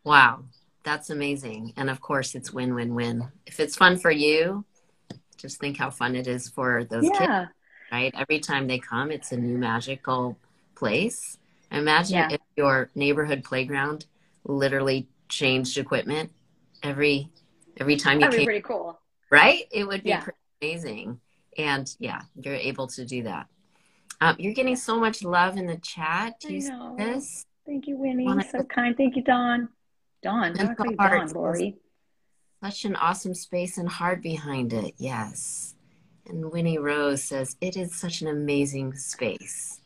Wow, 0.03 0.46
that's 0.83 1.09
amazing. 1.09 1.73
And 1.77 1.89
of 1.89 2.01
course, 2.01 2.35
it's 2.35 2.51
win 2.53 2.73
win 2.75 2.93
win. 2.95 3.27
If 3.45 3.59
it's 3.59 3.75
fun 3.75 3.97
for 3.97 4.11
you, 4.11 4.65
just 5.37 5.59
think 5.59 5.77
how 5.77 5.89
fun 5.89 6.15
it 6.15 6.27
is 6.27 6.49
for 6.49 6.83
those 6.83 7.09
kids, 7.09 7.47
right? 7.91 8.13
Every 8.17 8.39
time 8.39 8.67
they 8.67 8.79
come, 8.79 9.11
it's 9.11 9.31
a 9.31 9.37
new 9.37 9.57
magical 9.57 10.37
place. 10.75 11.37
Imagine 11.71 12.15
Yeah. 12.17 12.29
if 12.31 12.41
your 12.55 12.89
neighborhood 12.95 13.43
playground 13.43 14.05
literally 14.45 15.07
changed 15.29 15.77
equipment 15.77 16.31
every 16.83 17.29
every 17.77 17.95
time 17.95 18.17
you 18.19 18.25
That'd 18.25 18.31
be 18.33 18.37
came, 18.39 18.45
pretty 18.45 18.61
cool. 18.61 18.99
right? 19.31 19.63
It 19.71 19.85
would 19.87 20.03
be 20.03 20.09
Yeah. 20.09 20.21
pretty 20.21 20.37
amazing. 20.61 21.19
And 21.57 21.89
yeah, 21.99 22.21
you're 22.39 22.53
able 22.55 22.87
to 22.87 23.05
do 23.05 23.23
that. 23.23 23.47
Um, 24.21 24.35
you're 24.37 24.53
getting 24.53 24.75
so 24.75 24.99
much 24.99 25.23
love 25.23 25.57
in 25.57 25.65
the 25.65 25.77
chat. 25.77 26.39
Do 26.39 26.49
I 26.49 26.51
you 26.51 26.61
see 26.61 26.69
know. 26.69 26.95
this? 26.97 27.45
Thank 27.65 27.87
you, 27.87 27.97
Winnie. 27.97 28.25
Wanna- 28.25 28.47
So 28.49 28.63
kind. 28.63 28.95
Thank 28.95 29.15
you, 29.15 29.23
Dawn. 29.23 29.69
Dawn. 30.23 30.55
And 30.57 30.69
I 30.79 30.83
you. 30.89 30.95
Dawn, 30.95 31.27
Lori? 31.33 31.77
Such 32.63 32.85
an 32.85 32.95
awesome 32.95 33.33
space 33.35 33.77
and 33.77 33.89
heart 33.89 34.21
behind 34.23 34.73
it. 34.73 34.93
Yes. 34.97 35.75
And 36.27 36.49
Winnie 36.51 36.77
Rose 36.77 37.21
says, 37.21 37.57
it 37.59 37.75
is 37.75 37.93
such 37.93 38.21
an 38.21 38.29
amazing 38.29 38.95
space. 38.95 39.81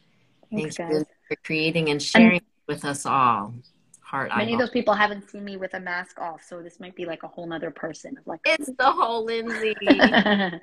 Thanks, 0.52 0.78
Thank 0.78 0.92
guys. 0.92 1.00
you 1.00 1.06
for 1.28 1.36
creating 1.44 1.90
and 1.90 2.02
sharing 2.02 2.42
with 2.68 2.86
us 2.86 3.06
all. 3.06 3.54
Heart 4.02 4.32
Many 4.38 4.54
of 4.54 4.60
those 4.60 4.70
people 4.70 4.94
haven't 4.94 5.30
seen 5.30 5.44
me 5.44 5.58
with 5.58 5.74
a 5.74 5.82
mask 5.82 6.18
off, 6.22 6.42
so 6.42 6.62
this 6.62 6.80
might 6.80 6.96
be 6.96 7.06
like 7.06 7.24
a 7.24 7.28
whole 7.28 7.46
nother 7.46 7.72
person. 7.72 8.18
Like, 8.26 8.40
It's 8.46 8.68
the 8.78 8.90
whole 8.90 9.26
Lindsay. 9.26 9.76
yeah. 9.82 10.60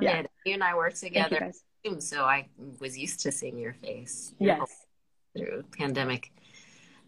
It. 0.00 0.30
You 0.44 0.54
and 0.54 0.64
I 0.64 0.74
work 0.74 0.94
together, 0.94 1.52
so 2.00 2.24
I 2.24 2.48
was 2.80 2.98
used 2.98 3.20
to 3.20 3.30
seeing 3.30 3.58
your 3.58 3.74
face 3.74 4.34
Yes. 4.40 4.86
through 5.36 5.62
pandemic. 5.78 6.32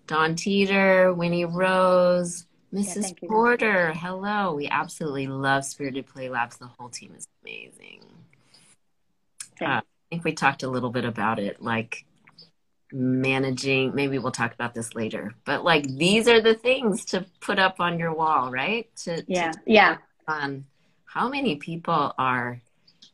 Dawn 0.06 0.34
Teeter, 0.34 1.12
Winnie 1.14 1.44
Rose, 1.44 2.46
Mrs. 2.72 3.14
you. 3.22 3.28
Porter. 3.28 3.92
Hello. 3.92 4.54
We 4.54 4.66
absolutely 4.68 5.26
love 5.26 5.64
Spirited 5.64 6.06
Play 6.06 6.28
Labs. 6.28 6.56
The 6.56 6.66
whole 6.66 6.88
team 6.88 7.14
is 7.16 7.26
amazing. 7.42 8.02
Uh, 9.60 9.80
I 9.80 9.82
think 10.10 10.24
we 10.24 10.32
talked 10.32 10.62
a 10.62 10.68
little 10.68 10.90
bit 10.90 11.04
about 11.04 11.38
it, 11.38 11.62
like 11.62 12.04
managing. 12.92 13.94
Maybe 13.94 14.18
we'll 14.18 14.32
talk 14.32 14.54
about 14.54 14.74
this 14.74 14.94
later, 14.94 15.34
but 15.44 15.64
like 15.64 15.84
these 15.86 16.28
are 16.28 16.40
the 16.40 16.54
things 16.54 17.04
to 17.06 17.24
put 17.40 17.58
up 17.58 17.80
on 17.80 17.98
your 17.98 18.12
wall, 18.12 18.50
right? 18.50 18.94
To, 19.04 19.24
Yeah. 19.28 19.52
to 19.52 19.60
Yeah. 19.66 19.96
on 20.26 20.64
how 21.04 21.28
many 21.28 21.56
people 21.56 22.14
are 22.18 22.60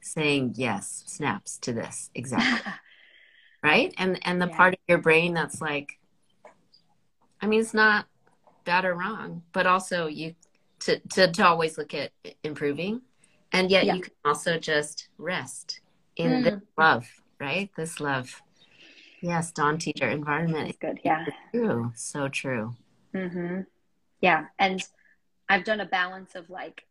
saying 0.00 0.54
yes, 0.56 1.04
snaps 1.06 1.58
to 1.58 1.72
this 1.72 2.10
exactly, 2.14 2.72
right? 3.62 3.92
And 3.98 4.18
and 4.26 4.40
the 4.40 4.48
Yeah. 4.48 4.56
part 4.56 4.74
of 4.74 4.80
your 4.88 4.98
brain 4.98 5.34
that's 5.34 5.60
like, 5.60 5.98
I 7.40 7.46
mean, 7.46 7.60
it's 7.60 7.74
not 7.74 8.06
bad 8.64 8.84
or 8.84 8.94
wrong, 8.94 9.42
but 9.52 9.66
also 9.66 10.06
you 10.06 10.34
to 10.80 10.98
to, 11.10 11.30
to 11.32 11.46
always 11.46 11.78
look 11.78 11.94
at 11.94 12.12
improving, 12.42 13.02
and 13.52 13.70
yet 13.70 13.84
Yeah. 13.86 13.94
you 13.94 14.00
can 14.02 14.12
also 14.24 14.58
just 14.58 15.08
rest 15.18 15.80
in 16.16 16.30
Mm. 16.32 16.44
this 16.44 16.60
love, 16.76 17.08
right? 17.40 17.70
This 17.76 18.00
love. 18.00 18.42
Yes, 19.20 19.50
Dawn 19.52 19.78
Teeter 19.78 20.08
environment 20.08 20.66
That's 20.66 20.78
good. 20.78 21.00
Yeah. 21.04 21.26
true, 21.52 21.92
so 21.96 22.28
true. 22.28 22.76
hmm 23.12 23.60
Yeah. 24.20 24.46
And 24.58 24.80
I've 25.48 25.64
done 25.64 25.80
a 25.80 25.86
balance 25.86 26.34
of 26.34 26.50
like 26.50 26.84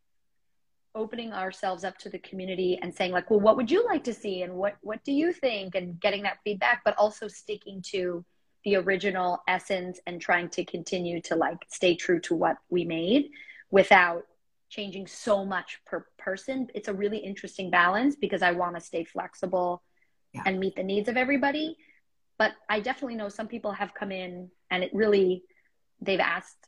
opening 0.95 1.31
ourselves 1.31 1.83
up 1.83 1.97
to 1.99 2.09
the 2.09 2.17
community 2.19 2.79
and 2.81 2.93
saying 2.93 3.11
like, 3.11 3.29
well, 3.29 3.39
what 3.39 3.55
would 3.55 3.69
you 3.69 3.85
like 3.85 4.03
to 4.05 4.13
see? 4.13 4.41
And 4.41 4.55
what, 4.55 4.75
what 4.81 5.03
do 5.03 5.11
you 5.11 5.31
think? 5.31 5.75
And 5.75 5.99
getting 6.01 6.23
that 6.23 6.39
feedback, 6.43 6.81
but 6.83 6.97
also 6.97 7.27
sticking 7.27 7.81
to 7.93 8.25
the 8.67 8.75
original 8.75 9.41
essence 9.47 9.97
and 10.05 10.19
trying 10.19 10.49
to 10.49 10.65
continue 10.65 11.21
to 11.21 11.37
like 11.37 11.55
stay 11.69 11.95
true 11.95 12.19
to 12.19 12.35
what 12.35 12.57
we 12.69 12.83
made, 12.83 13.29
without 13.71 14.23
changing 14.67 15.07
so 15.07 15.45
much 15.45 15.79
per 15.85 16.05
person. 16.17 16.67
It's 16.75 16.89
a 16.89 16.93
really 16.93 17.17
interesting 17.17 17.69
balance 17.69 18.17
because 18.17 18.41
I 18.41 18.51
want 18.51 18.75
to 18.75 18.81
stay 18.81 19.05
flexible 19.05 19.83
yeah. 20.33 20.41
and 20.45 20.59
meet 20.59 20.75
the 20.75 20.83
needs 20.83 21.07
of 21.07 21.15
everybody. 21.15 21.77
But 22.37 22.51
I 22.67 22.81
definitely 22.81 23.15
know 23.15 23.29
some 23.29 23.47
people 23.47 23.71
have 23.71 23.93
come 23.93 24.11
in 24.11 24.51
and 24.69 24.83
it 24.83 24.91
really, 24.93 25.43
they've 26.01 26.19
asked. 26.19 26.66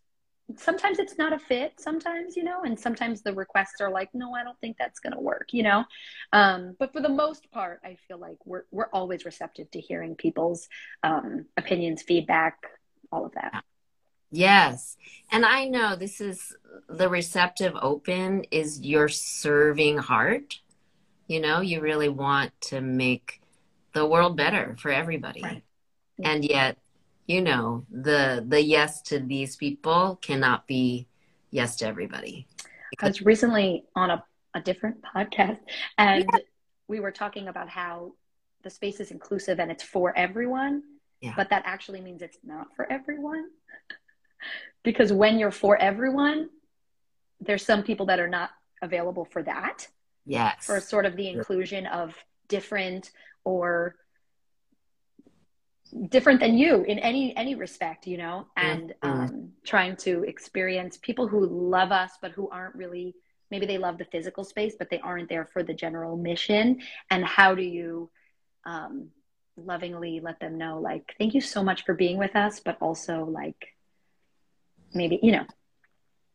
Sometimes 0.58 0.98
it's 0.98 1.18
not 1.18 1.32
a 1.32 1.40
fit, 1.40 1.74
sometimes, 1.80 2.36
you 2.36 2.44
know, 2.44 2.64
and 2.64 2.80
sometimes 2.80 3.22
the 3.22 3.34
requests 3.34 3.82
are 3.82 3.92
like, 3.92 4.10
no, 4.14 4.34
I 4.34 4.44
don't 4.44 4.60
think 4.60 4.78
that's 4.80 5.00
going 5.00 5.14
to 5.14 5.20
work, 5.20 5.50
you 5.52 5.64
know. 5.64 5.86
Um, 6.34 6.76
but 6.80 6.92
for 6.92 7.02
the 7.02 7.10
most 7.10 7.52
part, 7.52 7.82
I 7.84 7.98
feel 8.08 8.18
like 8.18 8.38
we're, 8.46 8.64
we're 8.72 8.90
always 8.92 9.26
receptive 9.26 9.70
to 9.72 9.80
hearing 9.80 10.16
people's 10.16 10.68
um, 11.04 11.46
opinions, 11.56 12.02
feedback, 12.02 12.58
all 13.12 13.26
of 13.26 13.34
that. 13.34 13.64
Yes. 14.32 14.98
And 15.32 15.46
I 15.46 15.66
know 15.66 15.96
this 15.96 16.22
is 16.22 16.56
the 16.88 17.10
receptive 17.10 17.74
open 17.82 18.46
is 18.52 18.82
your 18.82 19.08
serving 19.08 19.98
heart. 19.98 20.60
You 21.28 21.42
know, 21.42 21.62
you 21.62 21.82
really 21.82 22.10
want 22.10 22.52
to 22.62 22.82
make 22.82 23.42
the 23.94 24.06
world 24.06 24.38
better 24.38 24.76
for 24.80 24.92
everybody. 24.92 25.42
Right. 25.44 25.64
And 26.24 26.44
yet, 26.44 26.78
you 27.30 27.42
know, 27.42 27.86
the 27.92 28.44
the 28.46 28.62
yes 28.62 29.04
to 29.04 29.20
these 29.20 29.56
people 29.56 30.18
cannot 30.20 30.66
be 30.66 31.08
yes 31.52 31.76
to 31.78 31.86
everybody. 31.86 32.48
I 33.00 33.08
was 33.08 33.22
recently 33.22 33.86
on 33.96 34.10
a, 34.10 34.24
a 34.56 34.60
different 34.60 34.98
podcast 35.16 35.60
and 36.00 36.26
yeah. 36.34 36.40
we 36.88 37.00
were 37.00 37.12
talking 37.12 37.48
about 37.48 37.70
how 37.70 38.14
the 38.64 38.70
space 38.72 39.00
is 39.00 39.12
inclusive 39.12 39.60
and 39.60 39.70
it's 39.70 39.84
for 39.84 40.18
everyone. 40.18 40.82
Yeah. 41.22 41.34
But 41.36 41.52
that 41.52 41.62
actually 41.66 42.02
means 42.02 42.24
it's 42.24 42.40
not 42.44 42.76
for 42.76 42.92
everyone 42.92 43.46
because 44.84 45.14
when 45.14 45.38
you're 45.38 45.52
for 45.52 45.78
everyone, 45.78 46.50
there's 47.40 47.64
some 47.64 47.84
people 47.84 48.08
that 48.08 48.20
are 48.20 48.28
not 48.28 48.50
available 48.82 49.26
for 49.26 49.44
that. 49.44 49.88
Yes. 50.26 50.66
For 50.66 50.80
sort 50.80 51.06
of 51.06 51.16
the 51.16 51.30
inclusion 51.30 51.86
of 51.86 52.16
different 52.48 53.12
or 53.44 53.96
different 56.10 56.40
than 56.40 56.58
you 56.58 56.84
in 56.84 57.00
any 57.00 57.36
any 57.36 57.56
respect 57.56 58.08
you 58.08 58.18
know? 58.18 58.48
And 58.56 58.94
mm-hmm. 59.04 59.10
um, 59.10 59.50
trying 59.66 59.96
to 59.98 60.24
experience 60.24 60.98
people 61.02 61.28
who 61.28 61.46
love 61.46 61.92
us 61.92 62.12
but 62.22 62.32
who 62.32 62.50
aren't 62.50 62.76
really 62.76 63.16
maybe 63.52 63.66
they 63.66 63.78
love 63.78 63.98
the 63.98 64.06
physical 64.06 64.44
space 64.44 64.76
but 64.78 64.90
they 64.90 65.00
aren't 65.00 65.30
there 65.30 65.46
for 65.52 65.64
the 65.64 65.74
general 65.74 66.18
mission. 66.18 66.80
And 67.10 67.26
how 67.26 67.56
do 67.56 67.62
you 67.62 68.10
um, 68.66 69.10
lovingly 69.58 70.20
let 70.20 70.40
them 70.40 70.58
know 70.58 70.80
like 70.80 71.14
thank 71.18 71.34
you 71.34 71.42
so 71.42 71.64
much 71.64 71.86
for 71.86 71.94
being 71.94 72.18
with 72.18 72.36
us 72.36 72.60
but 72.60 72.78
also 72.80 73.26
like 73.26 73.76
maybe 74.94 75.20
you 75.22 75.32
know? 75.32 75.46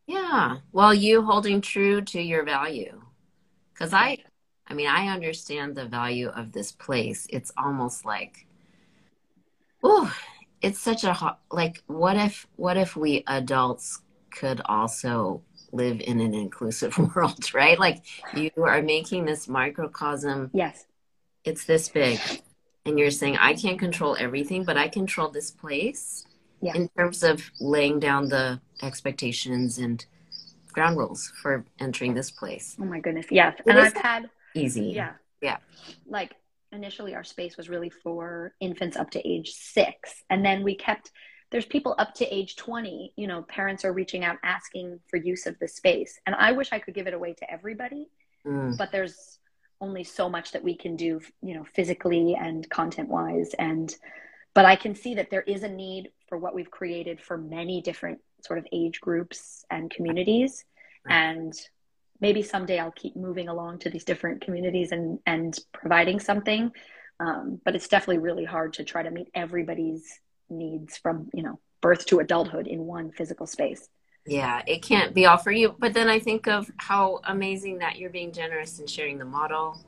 Yeah. 0.07 0.57
Well 0.71 0.93
you 0.93 1.23
holding 1.23 1.61
true 1.61 2.01
to 2.01 2.21
your 2.21 2.43
value. 2.43 3.01
Because 3.73 3.93
i 3.93 4.17
i 4.67 4.73
mean 4.73 4.87
i 4.87 5.07
understand 5.07 5.75
the 5.75 5.85
value 5.85 6.29
of 6.29 6.51
this 6.51 6.71
place. 6.71 7.27
It's 7.29 7.51
almost 7.57 8.05
like 8.05 8.47
oh 9.85 10.13
it's 10.61 10.79
such 10.79 11.03
a 11.03 11.13
hot, 11.13 11.39
like 11.51 11.83
what 11.87 12.17
if 12.17 12.47
what 12.55 12.77
if 12.77 12.95
we 12.95 13.23
adults 13.27 14.01
could 14.31 14.61
also 14.65 15.41
live 15.71 16.01
in 16.01 16.19
an 16.19 16.33
inclusive 16.33 16.97
world 17.15 17.53
right 17.53 17.79
like 17.79 18.03
you 18.33 18.51
are 18.57 18.81
making 18.81 19.25
this 19.25 19.47
microcosm 19.47 20.49
yes 20.53 20.85
it's 21.43 21.65
this 21.65 21.89
big 21.89 22.19
and 22.85 22.97
you're 22.99 23.11
saying 23.11 23.37
i 23.37 23.53
can't 23.53 23.79
control 23.79 24.17
everything 24.19 24.63
but 24.63 24.77
i 24.77 24.87
control 24.87 25.29
this 25.29 25.51
place 25.51 26.25
yeah. 26.61 26.73
in 26.73 26.89
terms 26.97 27.23
of 27.23 27.51
laying 27.59 27.99
down 27.99 28.27
the 28.27 28.59
expectations 28.81 29.77
and 29.77 30.05
ground 30.75 30.97
rules 30.97 31.31
for 31.41 31.65
entering 31.79 32.13
this 32.13 32.29
place. 32.29 32.75
Oh 32.79 32.85
my 32.85 32.99
goodness. 32.99 33.27
Yeah. 33.31 33.53
and 33.65 33.79
I've 33.79 33.95
had 33.95 34.29
easy. 34.53 34.87
Yeah. 34.87 35.13
Yeah. 35.41 35.57
Like 36.05 36.35
initially 36.75 37.15
our 37.15 37.23
space 37.23 37.57
was 37.57 37.69
really 37.69 37.89
for 37.89 38.53
infants 38.59 38.97
up 38.97 39.09
to 39.11 39.27
age 39.27 39.51
6 39.51 40.23
and 40.29 40.45
then 40.45 40.63
we 40.63 40.75
kept 40.75 41.11
there's 41.51 41.65
people 41.65 41.95
up 41.99 42.13
to 42.15 42.35
age 42.35 42.55
20, 42.55 43.13
you 43.15 43.27
know, 43.27 43.43
parents 43.43 43.85
are 43.85 43.93
reaching 43.93 44.25
out 44.25 44.37
asking 44.43 44.99
for 45.07 45.17
use 45.17 45.45
of 45.45 45.57
the 45.59 45.67
space. 45.67 46.19
And 46.25 46.35
I 46.35 46.51
wish 46.51 46.69
I 46.71 46.79
could 46.79 46.95
give 46.95 47.07
it 47.07 47.13
away 47.13 47.33
to 47.35 47.49
everybody, 47.49 48.09
mm. 48.45 48.75
but 48.77 48.91
there's 48.91 49.37
only 49.79 50.03
so 50.03 50.27
much 50.27 50.51
that 50.53 50.63
we 50.63 50.75
can 50.75 50.95
do, 50.95 51.21
you 51.41 51.53
know, 51.53 51.63
physically 51.63 52.35
and 52.35 52.69
content 52.69 53.09
wise 53.09 53.53
and 53.59 53.95
but 54.53 54.65
I 54.65 54.77
can 54.77 54.95
see 54.95 55.15
that 55.15 55.29
there 55.29 55.41
is 55.41 55.63
a 55.63 55.67
need 55.67 56.11
for 56.29 56.37
what 56.37 56.55
we've 56.55 56.71
created 56.71 57.21
for 57.21 57.37
many 57.37 57.81
different 57.81 58.19
sort 58.41 58.57
of 58.57 58.65
age 58.71 59.01
groups 59.01 59.65
and 59.69 59.91
communities. 59.91 60.63
And 61.07 61.53
maybe 62.19 62.41
someday 62.41 62.79
I'll 62.79 62.91
keep 62.91 63.15
moving 63.15 63.49
along 63.49 63.79
to 63.79 63.89
these 63.89 64.03
different 64.03 64.41
communities 64.41 64.91
and, 64.91 65.19
and 65.25 65.57
providing 65.73 66.19
something. 66.19 66.71
Um, 67.19 67.61
but 67.63 67.75
it's 67.75 67.87
definitely 67.87 68.19
really 68.19 68.45
hard 68.45 68.73
to 68.73 68.83
try 68.83 69.03
to 69.03 69.11
meet 69.11 69.29
everybody's 69.33 70.19
needs 70.49 70.97
from, 70.97 71.29
you 71.33 71.43
know, 71.43 71.59
birth 71.81 72.05
to 72.07 72.19
adulthood 72.19 72.67
in 72.67 72.85
one 72.85 73.11
physical 73.11 73.47
space. 73.47 73.87
Yeah, 74.27 74.61
it 74.65 74.81
can't 74.81 75.13
be 75.13 75.25
all 75.25 75.37
for 75.37 75.51
you. 75.51 75.75
But 75.77 75.93
then 75.93 76.09
I 76.09 76.19
think 76.19 76.47
of 76.47 76.69
how 76.77 77.21
amazing 77.25 77.79
that 77.79 77.97
you're 77.97 78.09
being 78.09 78.31
generous 78.31 78.79
and 78.79 78.89
sharing 78.89 79.19
the 79.19 79.25
model. 79.25 79.79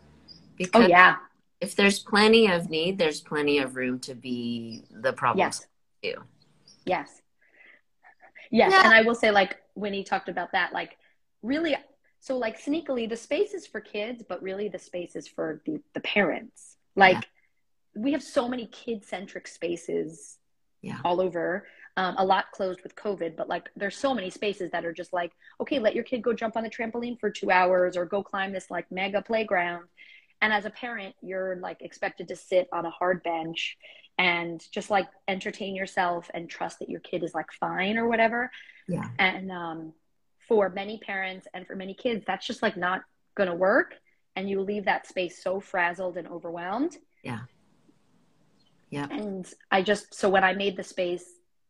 Because 0.57 0.85
oh, 0.85 0.87
yeah 0.87 1.17
if 1.59 1.75
there's 1.75 1.99
plenty 1.99 2.49
of 2.51 2.69
need, 2.69 2.97
there's 2.97 3.21
plenty 3.21 3.59
of 3.59 3.75
room 3.75 3.99
to 3.99 4.13
be 4.13 4.83
the 4.91 5.13
problem. 5.13 5.39
Yes. 5.39 5.65
Too. 6.03 6.13
Yes. 6.85 7.21
Yes. 8.51 8.71
Yeah. 8.71 8.83
And 8.85 8.93
I 8.93 9.01
will 9.01 9.15
say, 9.15 9.31
like, 9.31 9.57
when 9.73 9.93
he 9.93 10.03
talked 10.03 10.29
about 10.29 10.51
that, 10.51 10.71
like, 10.71 10.97
really, 11.41 11.75
so 12.27 12.37
like 12.37 12.61
sneakily, 12.61 13.09
the 13.09 13.15
space 13.15 13.53
is 13.53 13.65
for 13.65 13.79
kids, 13.79 14.23
but 14.27 14.41
really 14.41 14.67
the 14.67 14.79
space 14.79 15.15
is 15.15 15.27
for 15.27 15.61
the, 15.65 15.81
the 15.93 16.01
parents. 16.01 16.77
Like, 16.95 17.15
yeah. 17.95 18.01
we 18.01 18.11
have 18.11 18.23
so 18.23 18.47
many 18.47 18.67
kid 18.67 19.05
centric 19.05 19.47
spaces 19.47 20.37
yeah. 20.81 20.99
all 21.05 21.21
over. 21.21 21.67
Um, 21.95 22.15
a 22.17 22.25
lot 22.25 22.51
closed 22.51 22.81
with 22.83 22.95
COVID, 22.95 23.35
but 23.35 23.49
like 23.49 23.69
there's 23.75 23.97
so 23.97 24.13
many 24.13 24.29
spaces 24.29 24.69
that 24.71 24.85
are 24.85 24.93
just 24.93 25.13
like, 25.13 25.31
okay, 25.59 25.79
let 25.79 25.95
your 25.95 26.03
kid 26.03 26.21
go 26.21 26.31
jump 26.31 26.55
on 26.55 26.63
the 26.63 26.69
trampoline 26.69 27.19
for 27.19 27.31
two 27.31 27.49
hours 27.49 27.97
or 27.97 28.05
go 28.05 28.21
climb 28.21 28.53
this 28.53 28.69
like 28.69 28.91
mega 28.91 29.21
playground 29.21 29.85
and 30.41 30.53
as 30.53 30.65
a 30.65 30.69
parent, 30.69 31.15
you're 31.21 31.55
like 31.57 31.81
expected 31.81 32.27
to 32.27 32.35
sit 32.35 32.67
on 32.71 32.85
a 32.85 32.89
hard 32.89 33.23
bench 33.23 33.77
and 34.19 34.63
just 34.71 34.89
like 34.89 35.07
entertain 35.27 35.75
yourself 35.75 36.29
and 36.33 36.49
trust 36.49 36.79
that 36.79 36.89
your 36.89 36.99
kid 36.99 37.23
is 37.23 37.33
like 37.33 37.51
fine 37.59 37.97
or 37.97 38.07
whatever. 38.07 38.51
Yeah. 38.87 39.07
And 39.17 39.51
um, 39.51 39.93
for 40.47 40.69
many 40.69 40.99
parents 40.99 41.47
and 41.53 41.65
for 41.67 41.75
many 41.75 41.93
kids, 41.93 42.23
that's 42.25 42.45
just 42.45 42.61
like 42.61 42.77
not 42.77 43.01
going 43.35 43.49
to 43.49 43.55
work. 43.55 43.95
And 44.35 44.49
you 44.49 44.61
leave 44.61 44.85
that 44.85 45.07
space 45.07 45.41
so 45.43 45.59
frazzled 45.59 46.17
and 46.17 46.27
overwhelmed. 46.27 46.95
Yeah. 47.23 47.41
Yeah. 48.89 49.07
And 49.09 49.45
I 49.71 49.81
just, 49.81 50.13
so 50.13 50.29
when 50.29 50.43
I 50.43 50.53
made 50.53 50.77
the 50.77 50.83
space, 50.83 51.25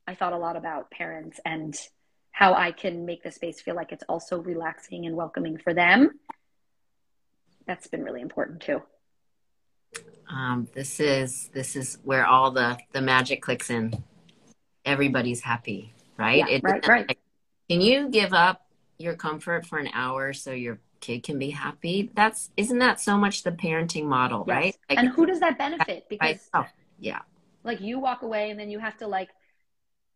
I 0.07 0.15
thought 0.15 0.33
a 0.33 0.37
lot 0.37 0.55
about 0.55 0.91
parents 0.91 1.39
and 1.45 1.75
how 2.31 2.53
I 2.53 2.71
can 2.71 3.05
make 3.05 3.23
the 3.23 3.31
space 3.31 3.59
feel 3.61 3.75
like 3.75 3.91
it's 3.91 4.03
also 4.07 4.39
relaxing 4.41 5.05
and 5.05 5.15
welcoming 5.15 5.57
for 5.57 5.73
them 5.73 6.11
that's 7.67 7.87
been 7.87 8.03
really 8.03 8.21
important 8.21 8.61
too. 8.61 8.81
Um, 10.29 10.67
this 10.73 10.99
is 10.99 11.49
this 11.53 11.75
is 11.75 11.99
where 12.03 12.25
all 12.25 12.51
the 12.51 12.77
the 12.93 13.01
magic 13.01 13.41
clicks 13.41 13.69
in. 13.69 14.03
Everybody's 14.85 15.41
happy, 15.41 15.93
right? 16.17 16.37
Yeah, 16.37 16.47
it, 16.47 16.63
right, 16.63 16.87
right. 16.87 17.07
Like, 17.07 17.19
can 17.69 17.81
you 17.81 18.09
give 18.09 18.33
up 18.33 18.65
your 18.97 19.15
comfort 19.15 19.65
for 19.65 19.77
an 19.77 19.89
hour 19.93 20.33
so 20.33 20.51
your 20.51 20.79
kid 20.99 21.23
can 21.23 21.39
be 21.39 21.49
happy? 21.49 22.11
That's 22.15 22.49
isn't 22.57 22.79
that 22.79 22.99
so 22.99 23.17
much 23.17 23.43
the 23.43 23.51
parenting 23.51 24.05
model, 24.05 24.43
yes. 24.47 24.55
right? 24.55 24.77
Like, 24.89 24.99
and 24.99 25.09
who 25.09 25.25
does 25.25 25.39
that 25.39 25.57
benefit? 25.57 26.07
Because 26.09 26.49
oh, 26.53 26.65
yeah, 26.99 27.21
like 27.63 27.81
you 27.81 27.99
walk 27.99 28.21
away 28.21 28.49
and 28.49 28.59
then 28.59 28.69
you 28.69 28.79
have 28.79 28.97
to 28.97 29.07
like 29.07 29.29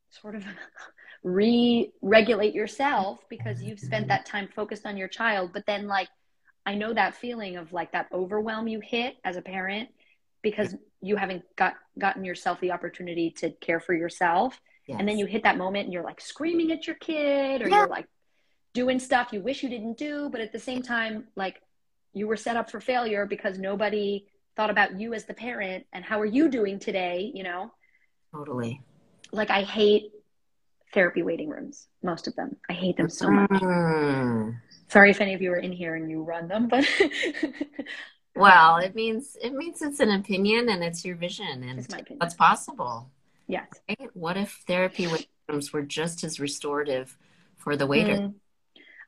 sort 0.09 0.35
of 0.35 0.45
re-regulate 1.23 2.53
yourself 2.53 3.19
because 3.29 3.61
you've 3.61 3.79
spent 3.79 4.07
that 4.07 4.25
time 4.25 4.49
focused 4.55 4.85
on 4.85 4.97
your 4.97 5.07
child, 5.07 5.51
but 5.53 5.65
then 5.65 5.87
like 5.87 6.09
I 6.65 6.75
know 6.75 6.93
that 6.93 7.15
feeling 7.15 7.57
of 7.57 7.73
like 7.73 7.91
that 7.93 8.07
overwhelm 8.11 8.67
you 8.67 8.79
hit 8.79 9.15
as 9.23 9.35
a 9.35 9.41
parent 9.41 9.89
because 10.41 10.75
you 11.01 11.15
haven't 11.15 11.43
got 11.55 11.75
gotten 11.97 12.23
yourself 12.23 12.59
the 12.61 12.71
opportunity 12.71 13.31
to 13.31 13.51
care 13.51 13.79
for 13.79 13.93
yourself. 13.93 14.59
Yes. 14.87 14.97
And 14.99 15.07
then 15.07 15.17
you 15.17 15.25
hit 15.25 15.43
that 15.43 15.57
moment 15.57 15.85
and 15.85 15.93
you're 15.93 16.03
like 16.03 16.21
screaming 16.21 16.71
at 16.71 16.87
your 16.87 16.95
kid 16.95 17.61
or 17.61 17.69
yeah. 17.69 17.79
you're 17.79 17.87
like 17.87 18.07
doing 18.73 18.99
stuff 18.99 19.29
you 19.31 19.41
wish 19.41 19.63
you 19.63 19.69
didn't 19.69 19.97
do, 19.97 20.29
but 20.29 20.41
at 20.41 20.51
the 20.51 20.59
same 20.59 20.81
time, 20.81 21.27
like 21.35 21.61
you 22.13 22.27
were 22.27 22.37
set 22.37 22.57
up 22.57 22.69
for 22.69 22.79
failure 22.79 23.25
because 23.25 23.57
nobody 23.57 24.25
thought 24.55 24.69
about 24.69 24.99
you 24.99 25.13
as 25.13 25.25
the 25.25 25.33
parent 25.33 25.85
and 25.93 26.03
how 26.03 26.19
are 26.19 26.25
you 26.25 26.49
doing 26.49 26.79
today, 26.79 27.31
you 27.33 27.43
know? 27.43 27.71
Totally. 28.33 28.81
Like 29.31 29.49
I 29.49 29.63
hate 29.63 30.11
therapy 30.93 31.23
waiting 31.23 31.49
rooms, 31.49 31.87
most 32.03 32.27
of 32.27 32.35
them. 32.35 32.57
I 32.69 32.73
hate 32.73 32.97
them 32.97 33.09
so 33.09 33.29
much. 33.29 33.49
Mm 33.49 34.55
sorry 34.91 35.09
if 35.09 35.21
any 35.21 35.33
of 35.33 35.41
you 35.41 35.51
are 35.51 35.57
in 35.57 35.71
here 35.71 35.95
and 35.95 36.11
you 36.11 36.21
run 36.21 36.47
them, 36.47 36.67
but 36.67 36.85
well, 38.35 38.77
it 38.77 38.93
means 38.93 39.37
it 39.41 39.53
means 39.53 39.81
it's 39.81 40.01
an 40.01 40.11
opinion 40.11 40.69
and 40.69 40.83
it's 40.83 41.05
your 41.05 41.15
vision 41.15 41.63
and 41.63 41.87
what's 42.17 42.33
possible. 42.33 43.09
Yes. 43.47 43.67
Right? 43.87 44.09
What 44.13 44.37
if 44.37 44.63
therapy 44.67 45.07
rooms 45.47 45.71
were 45.71 45.81
just 45.81 46.23
as 46.23 46.39
restorative 46.39 47.17
for 47.57 47.75
the 47.75 47.87
waiter? 47.87 48.15
Mm. 48.15 48.33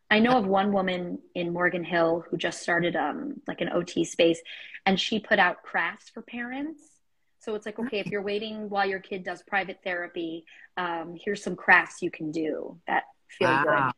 I 0.10 0.20
know 0.20 0.38
of 0.38 0.46
one 0.46 0.72
woman 0.72 1.20
in 1.34 1.54
Morgan 1.54 1.84
Hill 1.84 2.24
who 2.30 2.38
just 2.38 2.62
started 2.62 2.96
um, 2.96 3.42
like 3.48 3.62
an 3.62 3.70
OT 3.70 4.06
space, 4.06 4.42
and 4.86 5.00
she 5.00 5.20
put 5.20 5.40
out 5.40 5.64
crafts 5.64 6.10
for 6.10 6.22
parents. 6.22 6.82
So 7.40 7.56
it's 7.56 7.66
like, 7.66 7.80
okay, 7.80 8.00
if 8.00 8.08
you're 8.08 8.22
waiting 8.22 8.70
while 8.70 8.88
your 8.88 9.00
kid 9.00 9.24
does 9.24 9.44
private 9.44 9.80
therapy, 9.84 10.46
um, 10.78 11.18
here's 11.20 11.44
some 11.44 11.56
crafts 11.56 12.02
you 12.02 12.10
can 12.10 12.32
do 12.32 12.80
that 12.88 13.04
feel 13.28 13.50
wow. 13.50 13.64
good. 13.64 13.94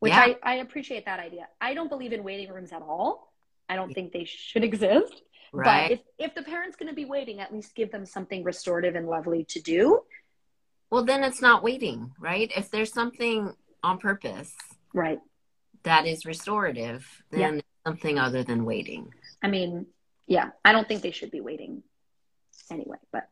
Which 0.00 0.12
yeah. 0.12 0.20
I, 0.20 0.36
I 0.42 0.54
appreciate 0.56 1.04
that 1.06 1.20
idea. 1.20 1.46
I 1.60 1.74
don't 1.74 1.88
believe 1.88 2.12
in 2.12 2.24
waiting 2.24 2.50
rooms 2.50 2.72
at 2.72 2.82
all. 2.82 3.32
I 3.68 3.76
don't 3.76 3.92
think 3.94 4.12
they 4.12 4.24
should 4.24 4.64
exist. 4.64 5.22
Right. 5.52 5.88
But 5.88 5.92
if, 5.92 6.30
if 6.30 6.34
the 6.34 6.42
parent's 6.42 6.76
going 6.76 6.88
to 6.88 6.94
be 6.94 7.04
waiting, 7.04 7.40
at 7.40 7.52
least 7.52 7.74
give 7.74 7.92
them 7.92 8.04
something 8.04 8.42
restorative 8.42 8.96
and 8.96 9.06
lovely 9.06 9.44
to 9.50 9.60
do. 9.60 10.00
Well, 10.90 11.04
then 11.04 11.22
it's 11.22 11.40
not 11.40 11.62
waiting, 11.62 12.12
right? 12.18 12.50
If 12.56 12.70
there's 12.70 12.92
something 12.92 13.54
on 13.82 13.98
purpose, 13.98 14.52
right, 14.94 15.20
that 15.82 16.06
is 16.06 16.24
restorative, 16.24 17.06
than 17.30 17.56
yeah. 17.56 17.60
something 17.86 18.18
other 18.18 18.42
than 18.42 18.64
waiting. 18.64 19.12
I 19.42 19.48
mean, 19.48 19.86
yeah, 20.26 20.50
I 20.64 20.72
don't 20.72 20.88
think 20.88 21.02
they 21.02 21.10
should 21.10 21.30
be 21.30 21.42
waiting 21.42 21.82
anyway, 22.70 22.96
but 23.12 23.28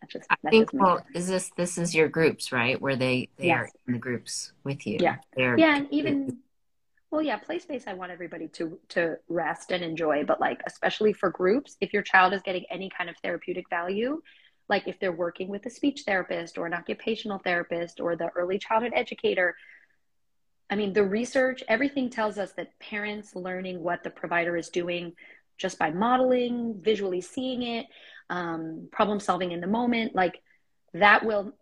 that's 0.00 0.12
just. 0.12 0.28
That's 0.28 0.44
I 0.44 0.50
think. 0.50 0.70
Well, 0.74 1.02
is 1.14 1.26
this 1.26 1.50
this 1.56 1.78
is 1.78 1.94
your 1.94 2.08
groups, 2.08 2.52
right? 2.52 2.78
Where 2.78 2.96
they 2.96 3.30
they 3.38 3.46
yes. 3.46 3.56
are 3.56 3.70
in 3.86 3.94
the 3.94 3.98
groups 3.98 4.52
with 4.62 4.86
you. 4.86 4.98
Yeah. 5.00 5.16
They're, 5.34 5.58
yeah, 5.58 5.76
and 5.76 5.88
even 5.90 6.38
well, 7.14 7.22
yeah, 7.22 7.36
play 7.36 7.60
space. 7.60 7.84
I 7.86 7.94
want 7.94 8.10
everybody 8.10 8.48
to 8.48 8.76
to 8.88 9.16
rest 9.28 9.70
and 9.70 9.84
enjoy, 9.84 10.24
but 10.24 10.40
like 10.40 10.60
especially 10.66 11.12
for 11.12 11.30
groups, 11.30 11.76
if 11.80 11.92
your 11.92 12.02
child 12.02 12.32
is 12.32 12.42
getting 12.42 12.64
any 12.70 12.90
kind 12.90 13.08
of 13.08 13.16
therapeutic 13.22 13.70
value, 13.70 14.20
like 14.68 14.88
if 14.88 14.98
they're 14.98 15.12
working 15.12 15.48
with 15.48 15.64
a 15.64 15.70
speech 15.70 16.02
therapist 16.04 16.58
or 16.58 16.66
an 16.66 16.74
occupational 16.74 17.38
therapist 17.38 18.00
or 18.00 18.16
the 18.16 18.30
early 18.34 18.58
childhood 18.58 18.92
educator, 18.96 19.54
I 20.70 20.76
mean, 20.76 20.92
the 20.92 21.04
research, 21.04 21.62
everything 21.68 22.10
tells 22.10 22.38
us 22.38 22.52
that 22.52 22.78
parents 22.78 23.36
learning 23.36 23.82
what 23.82 24.02
the 24.02 24.10
provider 24.10 24.56
is 24.56 24.70
doing 24.70 25.12
just 25.58 25.78
by 25.78 25.90
modeling, 25.90 26.80
visually 26.80 27.20
seeing 27.20 27.62
it, 27.62 27.86
um, 28.30 28.88
problem 28.90 29.20
solving 29.20 29.52
in 29.52 29.60
the 29.60 29.66
moment, 29.66 30.14
like 30.14 30.40
that 30.94 31.24
will 31.24 31.54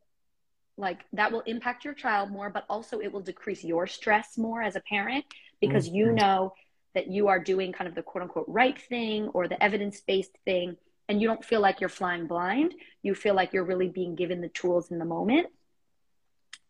like 0.76 1.00
that 1.12 1.32
will 1.32 1.42
impact 1.42 1.84
your 1.84 1.94
child 1.94 2.30
more 2.30 2.48
but 2.48 2.64
also 2.68 3.00
it 3.00 3.12
will 3.12 3.20
decrease 3.20 3.62
your 3.62 3.86
stress 3.86 4.38
more 4.38 4.62
as 4.62 4.76
a 4.76 4.80
parent 4.80 5.24
because 5.60 5.86
mm-hmm. 5.86 5.96
you 5.96 6.12
know 6.12 6.52
that 6.94 7.08
you 7.08 7.28
are 7.28 7.38
doing 7.38 7.72
kind 7.72 7.88
of 7.88 7.94
the 7.94 8.02
quote 8.02 8.22
unquote 8.22 8.46
right 8.48 8.80
thing 8.80 9.28
or 9.28 9.48
the 9.48 9.62
evidence 9.62 10.00
based 10.00 10.36
thing 10.44 10.76
and 11.08 11.20
you 11.20 11.28
don't 11.28 11.44
feel 11.44 11.60
like 11.60 11.80
you're 11.80 11.88
flying 11.90 12.26
blind 12.26 12.74
you 13.02 13.14
feel 13.14 13.34
like 13.34 13.52
you're 13.52 13.64
really 13.64 13.88
being 13.88 14.14
given 14.14 14.40
the 14.40 14.48
tools 14.48 14.90
in 14.90 14.98
the 14.98 15.04
moment 15.04 15.46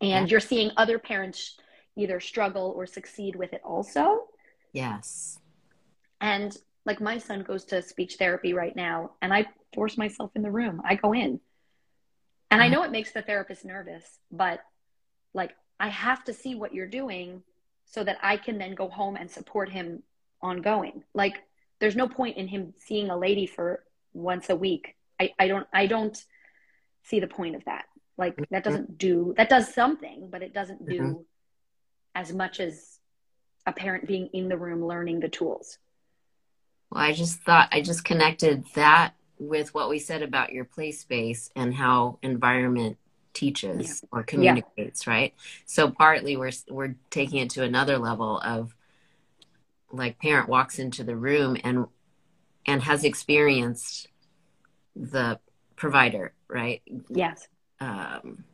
and 0.01 0.27
yeah. 0.27 0.31
you're 0.31 0.41
seeing 0.41 0.71
other 0.77 0.99
parents 0.99 1.57
either 1.97 2.21
struggle 2.21 2.73
or 2.77 2.87
succeed 2.87 3.37
with 3.37 3.53
it 3.53 3.61
also 3.65 4.25
yes 4.73 5.39
and 6.21 6.57
like 6.85 7.01
my 7.01 7.19
son 7.19 7.43
goes 7.43 7.65
to 7.65 7.83
speech 7.83 8.17
therapy 8.17 8.53
right 8.55 8.77
now 8.77 9.11
and 9.21 9.33
i 9.33 9.45
force 9.75 9.97
myself 9.97 10.31
in 10.35 10.43
the 10.43 10.51
room 10.51 10.81
i 10.85 10.95
go 10.95 11.13
in 11.13 11.41
and 12.53 12.61
I 12.61 12.67
mm-hmm. 12.67 12.75
know 12.75 12.83
it 12.83 12.91
makes 12.91 13.13
the 13.13 13.23
therapist 13.23 13.65
nervous, 13.65 14.05
but 14.31 14.61
like 15.33 15.57
I 15.81 15.89
have 15.89 16.23
to 16.25 16.35
see 16.35 16.55
what 16.55 16.75
you're 16.75 16.87
doing 16.87 17.43
so 17.87 18.05
that 18.05 18.19
I 18.23 18.37
can 18.37 18.59
then 18.59 18.75
go 18.75 18.89
home 18.89 19.17
and 19.17 19.31
support 19.31 19.71
him 19.71 20.03
ongoing. 20.43 21.03
Like 21.15 21.43
there's 21.81 21.97
no 21.97 22.07
point 22.07 22.37
in 22.37 22.47
him 22.47 22.75
seeing 22.77 23.09
a 23.09 23.17
lady 23.17 23.47
for 23.47 23.83
once 24.13 24.51
a 24.51 24.57
week. 24.57 24.97
I, 25.19 25.33
I 25.39 25.49
don't 25.49 25.67
I 25.73 25.87
don't 25.87 26.23
see 27.05 27.21
the 27.21 27.27
point 27.27 27.57
of 27.57 27.65
that. 27.65 27.87
Like 28.19 28.37
that 28.37 28.47
mm-hmm. 28.47 28.59
doesn't 28.59 28.99
do 28.99 29.33
that 29.39 29.49
does 29.49 29.73
something, 29.73 30.29
but 30.31 30.43
it 30.43 30.53
doesn't 30.53 30.87
do 30.87 31.01
mm-hmm. 31.01 31.23
As 32.15 32.33
much 32.33 32.61
as 32.61 32.99
a 33.67 33.73
parent 33.73 34.07
being 34.07 34.29
in 34.33 34.49
the 34.49 34.57
room 34.57 34.85
learning 34.85 35.21
the 35.21 35.29
tools. 35.29 35.79
Well, 36.91 37.03
I 37.03 37.13
just 37.13 37.41
thought 37.41 37.69
I 37.73 37.81
just 37.81 38.05
connected 38.05 38.65
that 38.75 39.15
with 39.39 39.75
what 39.75 39.89
we 39.89 39.99
said 39.99 40.23
about 40.23 40.53
your 40.53 40.65
play 40.65 40.93
space 40.93 41.51
and 41.57 41.75
how 41.75 42.19
environment 42.23 42.99
teaches 43.33 44.03
yeah. 44.03 44.09
or 44.13 44.23
communicates, 44.23 45.07
yeah. 45.07 45.13
right? 45.13 45.35
So 45.65 45.91
partly 45.91 46.37
we're 46.37 46.53
we're 46.69 46.97
taking 47.11 47.39
it 47.39 47.51
to 47.51 47.63
another 47.63 47.99
level 47.99 48.41
of 48.41 48.75
like 49.91 50.19
parent 50.19 50.49
walks 50.49 50.79
into 50.79 51.05
the 51.05 51.17
room 51.17 51.57
and 51.65 51.87
and 52.67 52.83
has 52.83 53.05
experienced 53.05 54.09
the 54.95 55.39
provider, 55.77 56.33
right? 56.49 56.83
Yes. 57.09 57.49
Um, 57.81 58.45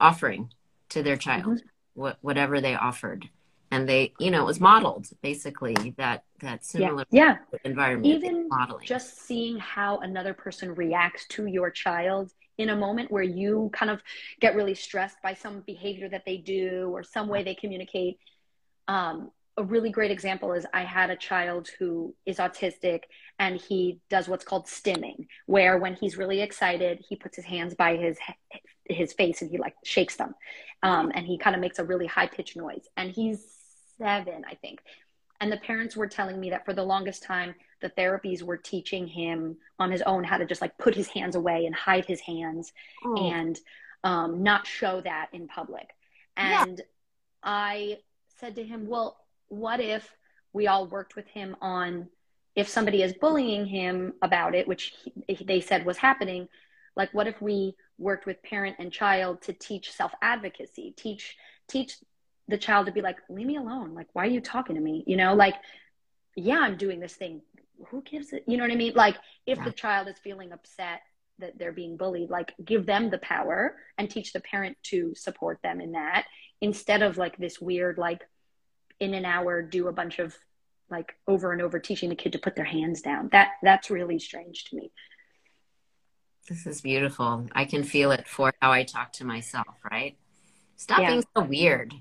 offering 0.00 0.50
to 0.90 1.02
their 1.02 1.16
child 1.16 1.44
mm-hmm. 1.44 2.00
what 2.00 2.18
whatever 2.20 2.60
they 2.60 2.74
offered 2.74 3.28
and 3.70 3.88
they 3.88 4.12
you 4.18 4.30
know 4.30 4.42
it 4.42 4.46
was 4.46 4.60
modeled 4.60 5.06
basically 5.22 5.74
that 5.96 6.24
that 6.40 6.64
similar 6.64 7.04
yeah, 7.10 7.36
yeah. 7.52 7.58
environment 7.64 8.06
even 8.06 8.48
modeling 8.48 8.86
just 8.86 9.20
seeing 9.20 9.58
how 9.58 9.98
another 9.98 10.34
person 10.34 10.74
reacts 10.74 11.26
to 11.28 11.46
your 11.46 11.70
child 11.70 12.32
in 12.58 12.70
a 12.70 12.76
moment 12.76 13.10
where 13.10 13.22
you 13.22 13.70
kind 13.72 13.90
of 13.90 14.02
get 14.40 14.54
really 14.54 14.74
stressed 14.74 15.16
by 15.22 15.32
some 15.32 15.60
behavior 15.60 16.08
that 16.08 16.24
they 16.26 16.36
do 16.36 16.90
or 16.92 17.02
some 17.02 17.28
way 17.28 17.42
they 17.42 17.54
communicate 17.54 18.18
um, 18.88 19.30
a 19.56 19.62
really 19.62 19.90
great 19.90 20.10
example 20.10 20.52
is 20.52 20.66
I 20.72 20.82
had 20.82 21.10
a 21.10 21.16
child 21.16 21.68
who 21.78 22.14
is 22.24 22.38
autistic 22.38 23.02
and 23.38 23.60
he 23.60 24.00
does 24.08 24.26
what's 24.26 24.44
called 24.44 24.66
stimming, 24.66 25.26
where 25.46 25.78
when 25.78 25.94
he's 25.94 26.16
really 26.16 26.40
excited, 26.40 27.04
he 27.06 27.14
puts 27.14 27.36
his 27.36 27.44
hands 27.44 27.74
by 27.74 27.96
his 27.96 28.18
his 28.92 29.12
face 29.12 29.42
and 29.42 29.50
he 29.50 29.58
like 29.58 29.74
shakes 29.84 30.16
them, 30.16 30.34
um, 30.82 31.12
and 31.14 31.26
he 31.26 31.38
kind 31.38 31.54
of 31.54 31.60
makes 31.60 31.78
a 31.78 31.84
really 31.84 32.06
high 32.06 32.26
pitched 32.26 32.56
noise. 32.56 32.88
And 32.96 33.10
he's 33.10 33.46
seven, 33.98 34.44
I 34.48 34.54
think. 34.54 34.80
And 35.40 35.50
the 35.50 35.56
parents 35.56 35.96
were 35.96 36.06
telling 36.06 36.38
me 36.38 36.50
that 36.50 36.64
for 36.64 36.74
the 36.74 36.82
longest 36.82 37.22
time, 37.22 37.54
the 37.80 37.90
therapies 37.90 38.42
were 38.42 38.58
teaching 38.58 39.06
him 39.06 39.56
on 39.78 39.90
his 39.90 40.02
own 40.02 40.22
how 40.22 40.36
to 40.36 40.44
just 40.44 40.60
like 40.60 40.76
put 40.76 40.94
his 40.94 41.08
hands 41.08 41.34
away 41.34 41.64
and 41.64 41.74
hide 41.74 42.04
his 42.04 42.20
hands 42.20 42.72
oh. 43.04 43.16
and 43.16 43.58
um, 44.04 44.42
not 44.42 44.66
show 44.66 45.00
that 45.00 45.28
in 45.32 45.48
public. 45.48 45.88
And 46.36 46.78
yeah. 46.78 46.84
I 47.42 47.98
said 48.38 48.56
to 48.56 48.64
him, 48.64 48.86
Well, 48.86 49.16
what 49.48 49.80
if 49.80 50.08
we 50.52 50.66
all 50.66 50.86
worked 50.86 51.16
with 51.16 51.26
him 51.28 51.56
on 51.60 52.08
if 52.54 52.68
somebody 52.68 53.02
is 53.02 53.14
bullying 53.14 53.66
him 53.66 54.14
about 54.22 54.54
it, 54.54 54.68
which 54.68 54.94
he, 55.26 55.44
they 55.44 55.60
said 55.60 55.86
was 55.86 55.96
happening? 55.96 56.48
Like, 56.96 57.14
what 57.14 57.26
if 57.26 57.40
we 57.40 57.76
worked 58.00 58.26
with 58.26 58.42
parent 58.42 58.76
and 58.78 58.90
child 58.92 59.42
to 59.42 59.52
teach 59.52 59.92
self 59.92 60.12
advocacy, 60.22 60.94
teach 60.96 61.36
teach 61.68 61.96
the 62.48 62.58
child 62.58 62.86
to 62.86 62.92
be 62.92 63.02
like, 63.02 63.18
leave 63.28 63.46
me 63.46 63.56
alone. 63.56 63.94
Like, 63.94 64.08
why 64.12 64.24
are 64.24 64.30
you 64.30 64.40
talking 64.40 64.74
to 64.74 64.82
me? 64.82 65.04
You 65.06 65.16
know, 65.16 65.34
like, 65.34 65.54
yeah, 66.34 66.58
I'm 66.58 66.76
doing 66.76 66.98
this 66.98 67.14
thing. 67.14 67.42
Who 67.88 68.02
gives 68.02 68.32
it? 68.32 68.44
You 68.48 68.56
know 68.56 68.64
what 68.64 68.72
I 68.72 68.76
mean? 68.76 68.94
Like, 68.94 69.16
if 69.46 69.58
yeah. 69.58 69.64
the 69.64 69.72
child 69.72 70.08
is 70.08 70.18
feeling 70.18 70.52
upset 70.52 71.02
that 71.38 71.58
they're 71.58 71.72
being 71.72 71.96
bullied, 71.96 72.28
like, 72.28 72.52
give 72.64 72.86
them 72.86 73.10
the 73.10 73.18
power 73.18 73.76
and 73.96 74.10
teach 74.10 74.32
the 74.32 74.40
parent 74.40 74.76
to 74.84 75.14
support 75.14 75.60
them 75.62 75.80
in 75.80 75.92
that 75.92 76.24
instead 76.60 77.02
of 77.02 77.16
like 77.16 77.36
this 77.38 77.60
weird, 77.60 77.98
like, 77.98 78.22
in 78.98 79.14
an 79.14 79.24
hour, 79.24 79.62
do 79.62 79.88
a 79.88 79.92
bunch 79.92 80.18
of 80.18 80.36
like 80.90 81.14
over 81.28 81.52
and 81.52 81.62
over 81.62 81.78
teaching 81.78 82.08
the 82.08 82.16
kid 82.16 82.32
to 82.32 82.38
put 82.38 82.56
their 82.56 82.64
hands 82.64 83.00
down. 83.00 83.28
That 83.32 83.52
that's 83.62 83.90
really 83.90 84.18
strange 84.18 84.64
to 84.66 84.76
me. 84.76 84.92
This 86.48 86.66
is 86.66 86.80
beautiful. 86.80 87.46
I 87.52 87.64
can 87.64 87.84
feel 87.84 88.10
it 88.10 88.26
for 88.26 88.52
how 88.60 88.72
I 88.72 88.82
talk 88.82 89.12
to 89.14 89.24
myself, 89.24 89.66
right? 89.90 90.16
Stop 90.76 91.00
yeah. 91.00 91.10
being 91.10 91.24
so 91.36 91.42
weird. 91.44 91.94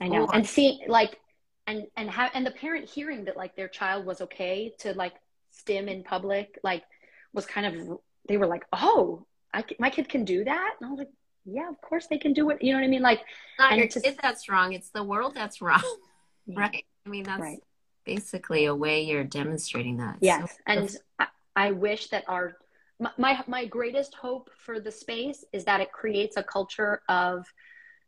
I 0.00 0.08
know. 0.08 0.26
And 0.26 0.46
see, 0.46 0.82
like, 0.86 1.18
and 1.66 1.86
and 1.96 2.10
have 2.10 2.30
and 2.34 2.46
the 2.46 2.50
parent 2.50 2.88
hearing 2.88 3.24
that 3.24 3.36
like 3.36 3.56
their 3.56 3.68
child 3.68 4.04
was 4.04 4.20
okay 4.20 4.74
to 4.80 4.92
like 4.94 5.14
stim 5.50 5.88
in 5.88 6.04
public, 6.04 6.58
like, 6.62 6.84
was 7.32 7.46
kind 7.46 7.66
of 7.66 7.98
they 8.28 8.36
were 8.36 8.46
like, 8.46 8.64
oh, 8.72 9.26
I 9.52 9.64
my 9.78 9.90
kid 9.90 10.08
can 10.08 10.24
do 10.24 10.44
that, 10.44 10.74
and 10.78 10.86
I 10.86 10.90
was 10.90 10.98
like, 10.98 11.10
yeah, 11.44 11.68
of 11.68 11.80
course 11.80 12.06
they 12.06 12.18
can 12.18 12.32
do 12.32 12.50
it. 12.50 12.62
You 12.62 12.72
know 12.72 12.80
what 12.80 12.84
I 12.84 12.88
mean? 12.88 13.02
Like, 13.02 13.20
not 13.58 13.76
your 13.76 13.86
kid 13.86 14.18
that's 14.22 14.48
wrong. 14.48 14.72
It's 14.72 14.90
the 14.90 15.02
world 15.02 15.34
that's 15.34 15.60
wrong, 15.60 15.82
yeah. 16.46 16.54
right? 16.58 16.84
I 17.06 17.08
mean, 17.08 17.24
that's 17.24 17.40
right. 17.40 17.62
basically 18.04 18.66
a 18.66 18.74
way 18.74 19.02
you're 19.02 19.24
demonstrating 19.24 19.98
that. 19.98 20.18
Yes, 20.20 20.52
so, 20.52 20.56
and 20.66 20.96
I, 21.18 21.26
I 21.56 21.70
wish 21.72 22.08
that 22.08 22.24
our 22.28 22.56
my 23.18 23.42
my 23.46 23.64
greatest 23.66 24.14
hope 24.14 24.50
for 24.56 24.80
the 24.80 24.90
space 24.90 25.44
is 25.52 25.64
that 25.64 25.80
it 25.80 25.92
creates 25.92 26.36
a 26.36 26.42
culture 26.42 27.02
of 27.08 27.46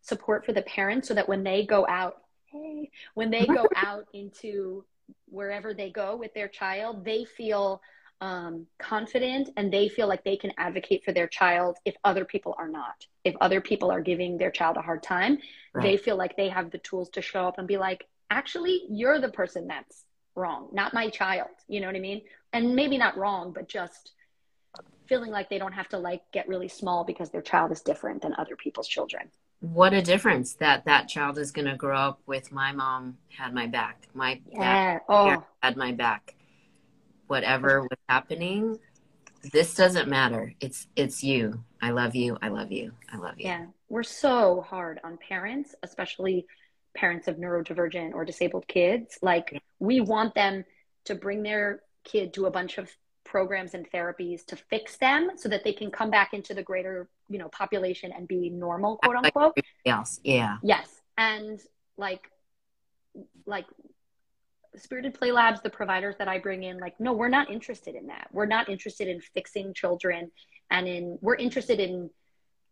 support 0.00 0.46
for 0.46 0.52
the 0.52 0.62
parents 0.62 1.08
so 1.08 1.14
that 1.14 1.28
when 1.28 1.42
they 1.42 1.66
go 1.66 1.86
out, 1.88 2.22
hey, 2.52 2.90
when 3.14 3.30
they 3.30 3.44
go 3.44 3.66
out 3.76 4.06
into 4.12 4.84
wherever 5.26 5.74
they 5.74 5.90
go 5.90 6.16
with 6.16 6.32
their 6.34 6.48
child, 6.48 7.04
they 7.04 7.24
feel 7.24 7.80
um, 8.20 8.66
confident 8.78 9.50
and 9.56 9.72
they 9.72 9.88
feel 9.88 10.08
like 10.08 10.24
they 10.24 10.36
can 10.36 10.52
advocate 10.56 11.04
for 11.04 11.12
their 11.12 11.26
child 11.26 11.76
if 11.84 11.94
other 12.04 12.24
people 12.24 12.54
are 12.58 12.68
not. 12.68 13.06
If 13.24 13.34
other 13.40 13.60
people 13.60 13.90
are 13.90 14.00
giving 14.00 14.38
their 14.38 14.50
child 14.50 14.76
a 14.76 14.82
hard 14.82 15.02
time, 15.02 15.38
right. 15.74 15.82
they 15.82 15.96
feel 15.96 16.16
like 16.16 16.36
they 16.36 16.48
have 16.48 16.70
the 16.70 16.78
tools 16.78 17.10
to 17.10 17.22
show 17.22 17.46
up 17.46 17.58
and 17.58 17.68
be 17.68 17.76
like, 17.76 18.06
actually, 18.30 18.82
you're 18.88 19.20
the 19.20 19.28
person 19.28 19.66
that's 19.66 20.04
wrong, 20.34 20.68
not 20.72 20.94
my 20.94 21.10
child. 21.10 21.48
You 21.68 21.80
know 21.80 21.88
what 21.88 21.96
I 21.96 22.00
mean? 22.00 22.22
And 22.52 22.74
maybe 22.74 22.96
not 22.96 23.16
wrong, 23.16 23.52
but 23.52 23.68
just 23.68 24.12
feeling 25.06 25.30
like 25.30 25.48
they 25.48 25.58
don't 25.58 25.72
have 25.72 25.88
to 25.88 25.98
like 25.98 26.22
get 26.32 26.48
really 26.48 26.68
small 26.68 27.04
because 27.04 27.30
their 27.30 27.42
child 27.42 27.70
is 27.72 27.80
different 27.80 28.22
than 28.22 28.34
other 28.38 28.56
people's 28.56 28.88
children. 28.88 29.30
what 29.60 29.92
a 29.92 30.02
difference 30.02 30.54
that 30.54 30.84
that 30.84 31.08
child 31.08 31.38
is 31.38 31.50
going 31.50 31.66
to 31.66 31.76
grow 31.76 31.98
up 31.98 32.20
with 32.26 32.52
my 32.52 32.72
mom 32.72 33.16
had 33.28 33.54
my 33.54 33.66
back. 33.66 34.08
My 34.14 34.40
yeah. 34.52 34.98
oh. 35.08 35.44
had 35.62 35.76
my 35.76 35.92
back. 35.92 36.34
Whatever 37.26 37.82
was 37.82 37.98
happening 38.08 38.78
this 39.52 39.74
doesn't 39.74 40.08
matter. 40.08 40.54
It's 40.60 40.86
it's 40.96 41.22
you. 41.22 41.62
I 41.80 41.90
love 41.90 42.14
you. 42.14 42.36
I 42.42 42.48
love 42.48 42.72
you. 42.72 42.92
I 43.12 43.16
love 43.16 43.34
you. 43.38 43.46
Yeah. 43.46 43.66
We're 43.88 44.02
so 44.02 44.64
hard 44.66 45.00
on 45.04 45.18
parents 45.18 45.74
especially 45.82 46.46
parents 46.96 47.28
of 47.28 47.36
neurodivergent 47.36 48.14
or 48.14 48.24
disabled 48.24 48.66
kids. 48.66 49.18
Like 49.22 49.62
we 49.78 50.00
want 50.00 50.34
them 50.34 50.64
to 51.04 51.14
bring 51.14 51.42
their 51.42 51.80
kid 52.04 52.32
to 52.34 52.46
a 52.46 52.50
bunch 52.50 52.78
of 52.78 52.90
programs 53.36 53.74
and 53.74 53.86
therapies 53.90 54.46
to 54.46 54.56
fix 54.56 54.96
them 54.96 55.28
so 55.36 55.46
that 55.46 55.62
they 55.62 55.70
can 55.70 55.90
come 55.90 56.08
back 56.08 56.32
into 56.32 56.54
the 56.54 56.62
greater 56.62 57.06
you 57.28 57.38
know 57.38 57.50
population 57.50 58.10
and 58.16 58.26
be 58.26 58.48
normal 58.48 58.96
quote 58.96 59.16
unquote. 59.16 59.54
yes 59.84 60.20
yeah. 60.24 60.56
Yes. 60.62 60.88
And 61.18 61.60
like 61.98 62.30
like 63.44 63.66
spirited 64.74 65.12
play 65.12 65.32
labs 65.32 65.60
the 65.60 65.68
providers 65.68 66.14
that 66.18 66.28
i 66.28 66.38
bring 66.38 66.62
in 66.62 66.78
like 66.78 66.98
no 66.98 67.12
we're 67.12 67.28
not 67.28 67.50
interested 67.50 67.94
in 67.94 68.06
that. 68.06 68.28
We're 68.32 68.52
not 68.56 68.70
interested 68.70 69.06
in 69.06 69.20
fixing 69.20 69.74
children 69.74 70.30
and 70.70 70.88
in 70.88 71.18
we're 71.20 71.40
interested 71.46 71.78
in 71.78 72.08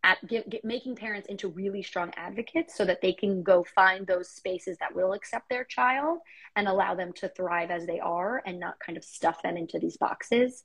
at 0.05 0.25
get, 0.27 0.49
get, 0.49 0.63
making 0.63 0.95
parents 0.95 1.27
into 1.27 1.49
really 1.49 1.83
strong 1.83 2.13
advocates 2.15 2.75
so 2.75 2.85
that 2.85 3.01
they 3.01 3.11
can 3.11 3.43
go 3.43 3.65
find 3.75 4.07
those 4.07 4.29
spaces 4.29 4.77
that 4.77 4.95
will 4.95 5.11
accept 5.11 5.49
their 5.49 5.65
child 5.65 6.19
and 6.55 6.67
allow 6.67 6.95
them 6.95 7.11
to 7.11 7.27
thrive 7.29 7.71
as 7.71 7.85
they 7.85 7.99
are 7.99 8.41
and 8.45 8.59
not 8.59 8.79
kind 8.79 8.97
of 8.97 9.03
stuff 9.03 9.41
them 9.41 9.57
into 9.57 9.77
these 9.79 9.97
boxes. 9.97 10.63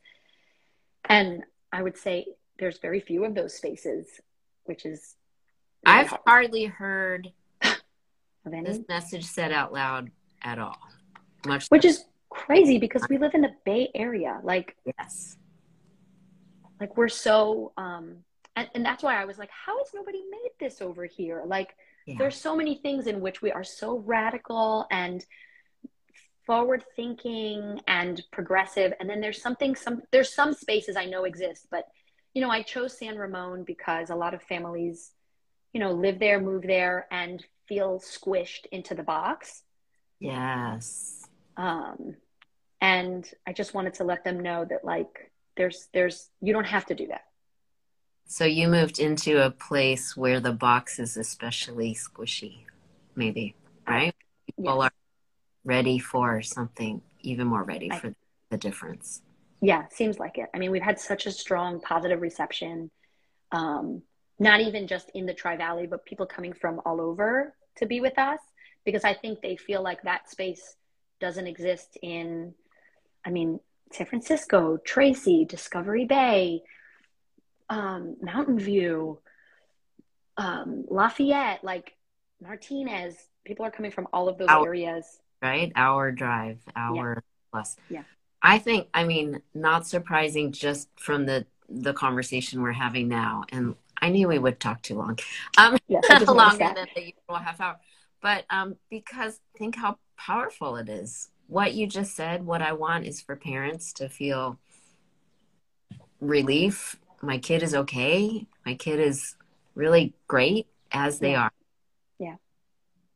And 1.09 1.43
i 1.73 1.83
would 1.83 1.97
say 1.97 2.27
there's 2.59 2.79
very 2.79 3.01
few 3.01 3.25
of 3.25 3.35
those 3.35 3.55
spaces 3.55 4.07
which 4.65 4.85
is 4.85 5.15
really 5.87 5.99
i've 5.99 6.09
hard. 6.09 6.21
hardly 6.27 6.65
heard 6.65 7.33
this 8.45 8.81
message 8.89 9.25
said 9.25 9.53
out 9.53 9.73
loud 9.73 10.11
at 10.43 10.59
all 10.59 10.77
much 11.47 11.69
which 11.69 11.85
is 11.85 12.05
crazy 12.31 12.79
because 12.79 13.05
we 13.11 13.19
live 13.19 13.35
in 13.35 13.43
the 13.43 13.53
bay 13.65 13.91
area. 13.95 14.41
Like 14.43 14.77
yes. 14.87 15.37
like 16.81 16.97
we're 16.97 17.09
so 17.09 17.73
um 17.77 18.19
and, 18.57 18.69
and 18.75 18.85
that's 18.85 19.03
why 19.03 19.21
I 19.21 19.25
was 19.25 19.39
like, 19.39 19.51
how 19.51 19.79
has 19.79 19.89
nobody 19.95 20.23
made 20.31 20.51
this 20.59 20.81
over 20.81 21.05
here? 21.05 21.43
Like, 21.47 21.75
yeah. 22.07 22.17
there's 22.19 22.37
so 22.37 22.57
many 22.57 22.77
things 22.77 23.07
in 23.07 23.21
which 23.21 23.43
we 23.43 23.53
are 23.53 23.65
so 23.65 23.99
radical 23.99 24.87
and 24.91 25.25
forward 26.47 26.85
thinking 26.97 27.81
and 27.87 28.23
progressive. 28.33 28.93
And 28.99 29.09
then 29.09 29.21
there's 29.21 29.41
something, 29.41 29.77
some, 29.77 30.03
there's 30.11 30.35
some 30.35 30.53
spaces 30.53 30.97
I 30.97 31.05
know 31.05 31.25
exist, 31.25 31.69
but 31.71 31.85
you 32.35 32.41
know, 32.41 32.51
I 32.51 32.63
chose 32.63 32.97
San 32.97 33.17
Ramon 33.17 33.65
because 33.65 34.11
a 34.11 34.15
lot 34.15 34.35
of 34.35 34.43
families, 34.43 35.13
you 35.73 35.81
know, 35.81 35.93
live 35.93 36.19
there, 36.19 36.41
move 36.41 36.63
there, 36.63 37.07
and 37.11 37.45
feel 37.69 38.01
squished 38.01 38.67
into 38.73 38.95
the 38.95 39.03
box. 39.03 39.63
Yes. 40.21 41.25
Um, 41.57 42.17
and 42.81 43.29
I 43.47 43.53
just 43.53 43.75
wanted 43.75 43.95
to 43.95 44.05
let 44.05 44.25
them 44.25 44.41
know 44.41 44.65
that 44.65 44.85
like 44.85 45.33
there's 45.57 45.89
there's 45.93 46.31
you 46.41 46.53
don't 46.53 46.67
have 46.67 46.87
to 46.87 46.95
do 46.95 47.09
that. 47.09 47.23
So 48.31 48.45
you 48.45 48.69
moved 48.69 49.01
into 49.01 49.45
a 49.45 49.51
place 49.51 50.17
where 50.17 50.39
the 50.39 50.53
box 50.53 51.01
is 51.01 51.17
especially 51.17 51.97
squishy, 51.97 52.59
maybe, 53.17 53.57
right? 53.89 54.15
People 54.47 54.77
yes. 54.77 54.85
are 54.85 54.93
ready 55.65 55.99
for 55.99 56.41
something 56.41 57.03
even 57.23 57.49
more 57.49 57.65
ready 57.65 57.91
I, 57.91 57.99
for 57.99 58.15
the 58.51 58.57
difference. 58.57 59.23
Yeah, 59.61 59.89
seems 59.91 60.21
like 60.21 60.39
it. 60.39 60.49
I 60.55 60.59
mean, 60.59 60.71
we've 60.71 60.81
had 60.81 61.01
such 61.01 61.27
a 61.27 61.33
strong 61.33 61.81
positive 61.81 62.21
reception, 62.21 62.93
um, 63.51 64.01
not 64.39 64.61
even 64.61 64.87
just 64.87 65.11
in 65.13 65.27
the 65.27 65.35
Tri 65.35 65.57
Valley, 65.57 65.89
but 65.89 66.07
people 66.07 66.25
coming 66.25 66.53
from 66.53 66.81
all 66.87 67.01
over 67.01 67.53
to 67.79 67.87
be 67.87 68.01
with 68.01 68.17
us 68.17 68.39
because 68.85 69.03
I 69.03 69.13
think 69.13 69.41
they 69.41 69.57
feel 69.57 69.83
like 69.83 70.03
that 70.03 70.31
space 70.31 70.77
doesn't 71.21 71.49
exist 71.49 71.99
in, 72.01 72.55
I 73.27 73.31
mean, 73.31 73.59
San 73.91 74.07
Francisco, 74.07 74.77
Tracy, 74.77 75.45
Discovery 75.45 76.05
Bay, 76.05 76.63
um, 77.71 78.17
Mountain 78.21 78.59
View, 78.59 79.19
um, 80.37 80.85
Lafayette, 80.89 81.65
like 81.65 81.97
Martinez. 82.43 83.17
People 83.45 83.65
are 83.65 83.71
coming 83.71 83.91
from 83.91 84.09
all 84.13 84.29
of 84.29 84.37
those 84.37 84.49
hour, 84.49 84.67
areas. 84.67 85.21
Right? 85.41 85.73
Hour 85.75 86.11
drive, 86.11 86.59
hour 86.77 87.15
yeah. 87.17 87.51
plus. 87.53 87.77
Yeah. 87.89 88.03
I 88.43 88.59
think, 88.59 88.89
I 88.93 89.05
mean, 89.05 89.41
not 89.55 89.87
surprising 89.87 90.53
just 90.53 90.89
from 90.97 91.27
the 91.27 91.47
the 91.73 91.93
conversation 91.93 92.63
we're 92.63 92.73
having 92.73 93.07
now. 93.09 93.45
And 93.53 93.77
I 94.03 94.09
knew 94.09 94.27
we 94.27 94.39
would 94.39 94.59
talk 94.59 94.83
too 94.83 94.97
long. 94.97 95.19
Um, 95.57 95.79
yes, 95.87 96.27
longer 96.29 96.59
than 96.75 96.87
the 96.95 97.01
usual 97.01 97.37
half 97.37 97.61
hour. 97.61 97.79
But 98.21 98.45
um, 98.51 98.77
because 98.91 99.41
think 99.57 99.77
how 99.77 99.99
powerful 100.17 100.77
it 100.77 100.89
is. 100.89 101.29
What 101.47 101.75
you 101.75 101.87
just 101.87 102.17
said, 102.17 102.45
what 102.45 102.63
I 102.63 102.73
want 102.73 103.07
is 103.07 103.21
for 103.21 103.37
parents 103.37 103.93
to 103.95 104.09
feel 104.09 104.59
relief 106.21 106.97
my 107.23 107.39
kid 107.39 107.63
is 107.63 107.75
okay. 107.75 108.47
My 108.65 108.75
kid 108.75 109.01
is 109.01 109.37
really 109.75 110.15
great 110.27 110.67
as 110.93 111.19
they 111.19 111.33
yeah. 111.33 111.43
are. 111.43 111.53
Yeah. 112.19 112.37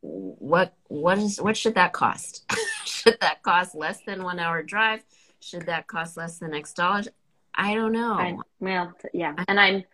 What 0.01 0.75
what 0.89 1.19
is 1.19 1.41
what 1.41 1.57
should 1.57 1.75
that 1.75 1.93
cost? 1.93 2.45
should 2.85 3.19
that 3.21 3.43
cost 3.43 3.75
less 3.75 4.01
than 4.07 4.23
one 4.23 4.39
hour 4.39 4.63
drive? 4.63 5.03
Should 5.41 5.67
that 5.67 5.87
cost 5.87 6.17
less 6.17 6.39
than 6.39 6.55
X 6.55 6.73
dollars? 6.73 7.09
I 7.55 7.75
don't 7.75 7.93
know. 7.93 8.15
I, 8.15 8.37
well, 8.61 8.93
yeah, 9.13 9.35
and 9.49 9.59
I'm 9.61 9.85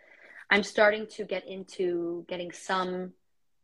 I'm 0.51 0.62
starting 0.62 1.07
to 1.16 1.25
get 1.25 1.46
into 1.46 2.25
getting 2.29 2.51
some 2.53 3.12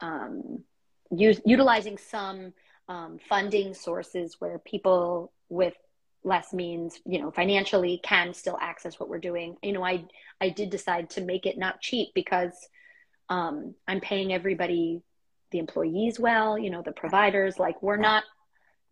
um, 0.01 0.63
use, 1.11 1.41
utilizing 1.45 1.99
some 1.99 2.53
um, 2.89 3.19
funding 3.29 3.75
sources 3.75 4.37
where 4.39 4.59
people 4.59 5.33
with 5.49 5.75
less 6.27 6.53
means 6.53 7.01
you 7.07 7.21
know 7.21 7.31
financially 7.31 8.01
can 8.03 8.35
still 8.35 8.59
access 8.61 8.99
what 8.99 9.09
we're 9.09 9.19
doing. 9.19 9.57
You 9.63 9.73
know 9.73 9.85
i 9.85 10.05
i 10.41 10.49
did 10.51 10.71
decide 10.71 11.09
to 11.11 11.21
make 11.21 11.47
it 11.47 11.57
not 11.57 11.81
cheap 11.81 12.09
because 12.15 12.69
um 13.29 13.75
i'm 13.89 14.01
paying 14.01 14.33
everybody 14.33 15.03
the 15.53 15.59
employees 15.59 16.19
well 16.19 16.59
you 16.59 16.69
know 16.69 16.83
the 16.83 16.93
providers 16.93 17.59
like 17.59 17.81
we're 17.81 17.97
not 17.97 18.25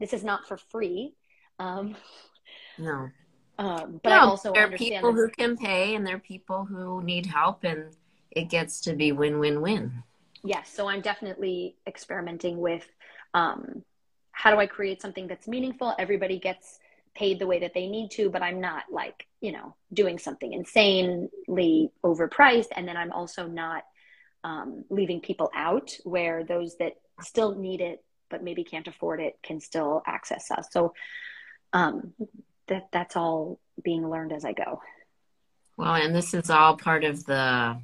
this 0.00 0.12
is 0.12 0.24
not 0.24 0.46
for 0.46 0.56
free. 0.56 1.14
Um 1.58 1.96
no. 2.78 3.08
um 3.58 4.00
but 4.02 4.10
no, 4.10 4.16
i 4.16 4.18
also 4.20 4.52
there 4.52 4.66
are 4.66 4.70
people 4.70 5.12
who 5.12 5.28
can 5.28 5.56
pay 5.56 5.96
and 5.96 6.06
there 6.06 6.16
are 6.16 6.26
people 6.34 6.64
who 6.64 7.02
need 7.02 7.26
help 7.26 7.64
and 7.64 7.94
it 8.30 8.48
gets 8.48 8.80
to 8.82 8.94
be 8.94 9.10
win-win-win. 9.12 9.92
Yes 10.44 10.72
so 10.72 10.88
i'm 10.88 11.00
definitely 11.00 11.76
experimenting 11.86 12.58
with 12.58 12.86
um 13.34 13.82
how 14.30 14.52
do 14.52 14.58
i 14.58 14.66
create 14.66 15.02
something 15.02 15.26
that's 15.26 15.48
meaningful? 15.48 15.94
Everybody 15.98 16.38
gets 16.38 16.78
paid 17.14 17.38
the 17.38 17.46
way 17.46 17.61
that 17.61 17.74
they 17.74 17.87
need 17.87 18.11
to, 18.11 18.29
but 18.29 18.42
I'm 18.42 18.61
not 18.61 18.85
like, 18.90 19.27
you 19.40 19.53
know, 19.53 19.77
doing 19.92 20.18
something 20.18 20.53
insanely 20.53 21.90
overpriced. 22.05 22.68
And 22.74 22.88
then 22.88 22.96
I'm 22.96 23.12
also 23.12 23.46
not 23.46 23.85
um, 24.42 24.85
leaving 24.90 25.20
people 25.20 25.50
out 25.55 25.96
where 26.05 26.44
those 26.44 26.77
that 26.79 26.94
still 27.22 27.55
need 27.55 27.81
it, 27.81 28.03
but 28.31 28.42
maybe 28.42 28.64
can't 28.64 28.88
afford 28.88 29.20
it 29.20 29.38
can 29.42 29.61
still 29.61 30.03
access 30.07 30.50
us. 30.50 30.68
So 30.70 30.94
um, 31.72 32.14
that, 32.66 32.88
that's 32.92 33.16
all 33.16 33.61
being 33.83 34.09
learned 34.09 34.33
as 34.33 34.44
I 34.44 34.53
go. 34.53 34.81
Well, 35.77 35.94
and 35.94 36.14
this 36.14 36.35
is 36.35 36.50
all 36.50 36.77
part 36.77 37.05
of 37.05 37.24
the, 37.27 37.81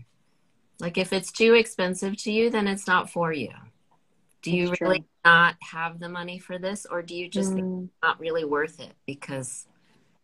like, 0.80 0.98
if 0.98 1.12
it's 1.12 1.32
too 1.32 1.54
expensive 1.54 2.16
to 2.22 2.32
you, 2.32 2.50
then 2.50 2.66
it's 2.66 2.86
not 2.86 3.10
for 3.10 3.32
you. 3.32 3.50
Do 4.42 4.50
you 4.50 4.68
That's 4.68 4.80
really 4.80 4.98
true. 5.00 5.06
not 5.24 5.56
have 5.60 6.00
the 6.00 6.08
money 6.08 6.38
for 6.38 6.58
this, 6.58 6.86
or 6.90 7.02
do 7.02 7.14
you 7.14 7.28
just 7.28 7.52
mm. 7.52 7.54
think 7.54 7.84
it's 7.84 8.02
not 8.02 8.20
really 8.20 8.44
worth 8.44 8.80
it 8.80 8.92
because, 9.06 9.66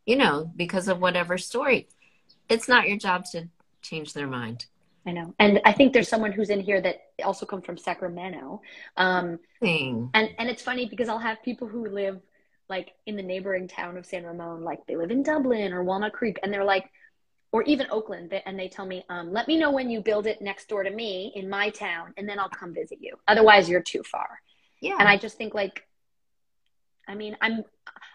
you 0.06 0.16
know, 0.16 0.50
because 0.56 0.88
of 0.88 1.00
whatever 1.00 1.36
story? 1.36 1.88
It's 2.48 2.68
not 2.68 2.88
your 2.88 2.96
job 2.96 3.24
to 3.32 3.48
change 3.82 4.14
their 4.14 4.26
mind. 4.26 4.66
I 5.06 5.12
know, 5.12 5.34
and 5.38 5.60
I 5.64 5.72
think 5.72 5.92
there's 5.92 6.08
someone 6.08 6.32
who's 6.32 6.50
in 6.50 6.60
here 6.60 6.80
that 6.80 6.96
also 7.24 7.46
come 7.46 7.62
from 7.62 7.76
Sacramento. 7.76 8.60
Um, 8.96 9.38
and 9.62 10.10
and 10.14 10.48
it's 10.48 10.62
funny 10.62 10.86
because 10.86 11.08
I'll 11.08 11.18
have 11.18 11.42
people 11.44 11.68
who 11.68 11.86
live 11.86 12.20
like 12.68 12.92
in 13.06 13.14
the 13.14 13.22
neighboring 13.22 13.68
town 13.68 13.96
of 13.96 14.06
San 14.06 14.24
Ramon, 14.24 14.64
like 14.64 14.84
they 14.86 14.96
live 14.96 15.12
in 15.12 15.22
Dublin 15.22 15.72
or 15.72 15.84
Walnut 15.84 16.12
Creek, 16.12 16.40
and 16.42 16.52
they're 16.52 16.64
like, 16.64 16.90
or 17.52 17.62
even 17.62 17.86
Oakland, 17.90 18.32
and 18.44 18.58
they 18.58 18.68
tell 18.68 18.86
me, 18.86 19.04
um, 19.08 19.32
let 19.32 19.48
me 19.48 19.56
know 19.56 19.70
when 19.70 19.88
you 19.88 20.00
build 20.00 20.26
it 20.26 20.42
next 20.42 20.68
door 20.68 20.82
to 20.82 20.90
me 20.90 21.32
in 21.34 21.48
my 21.48 21.70
town, 21.70 22.12
and 22.16 22.28
then 22.28 22.38
I'll 22.38 22.48
come 22.48 22.74
visit 22.74 22.98
you. 23.00 23.16
Otherwise, 23.28 23.68
you're 23.68 23.82
too 23.82 24.02
far. 24.02 24.40
Yeah. 24.80 24.96
And 24.98 25.08
I 25.08 25.16
just 25.16 25.38
think 25.38 25.54
like, 25.54 25.86
I 27.08 27.14
mean, 27.14 27.36
I'm 27.40 27.64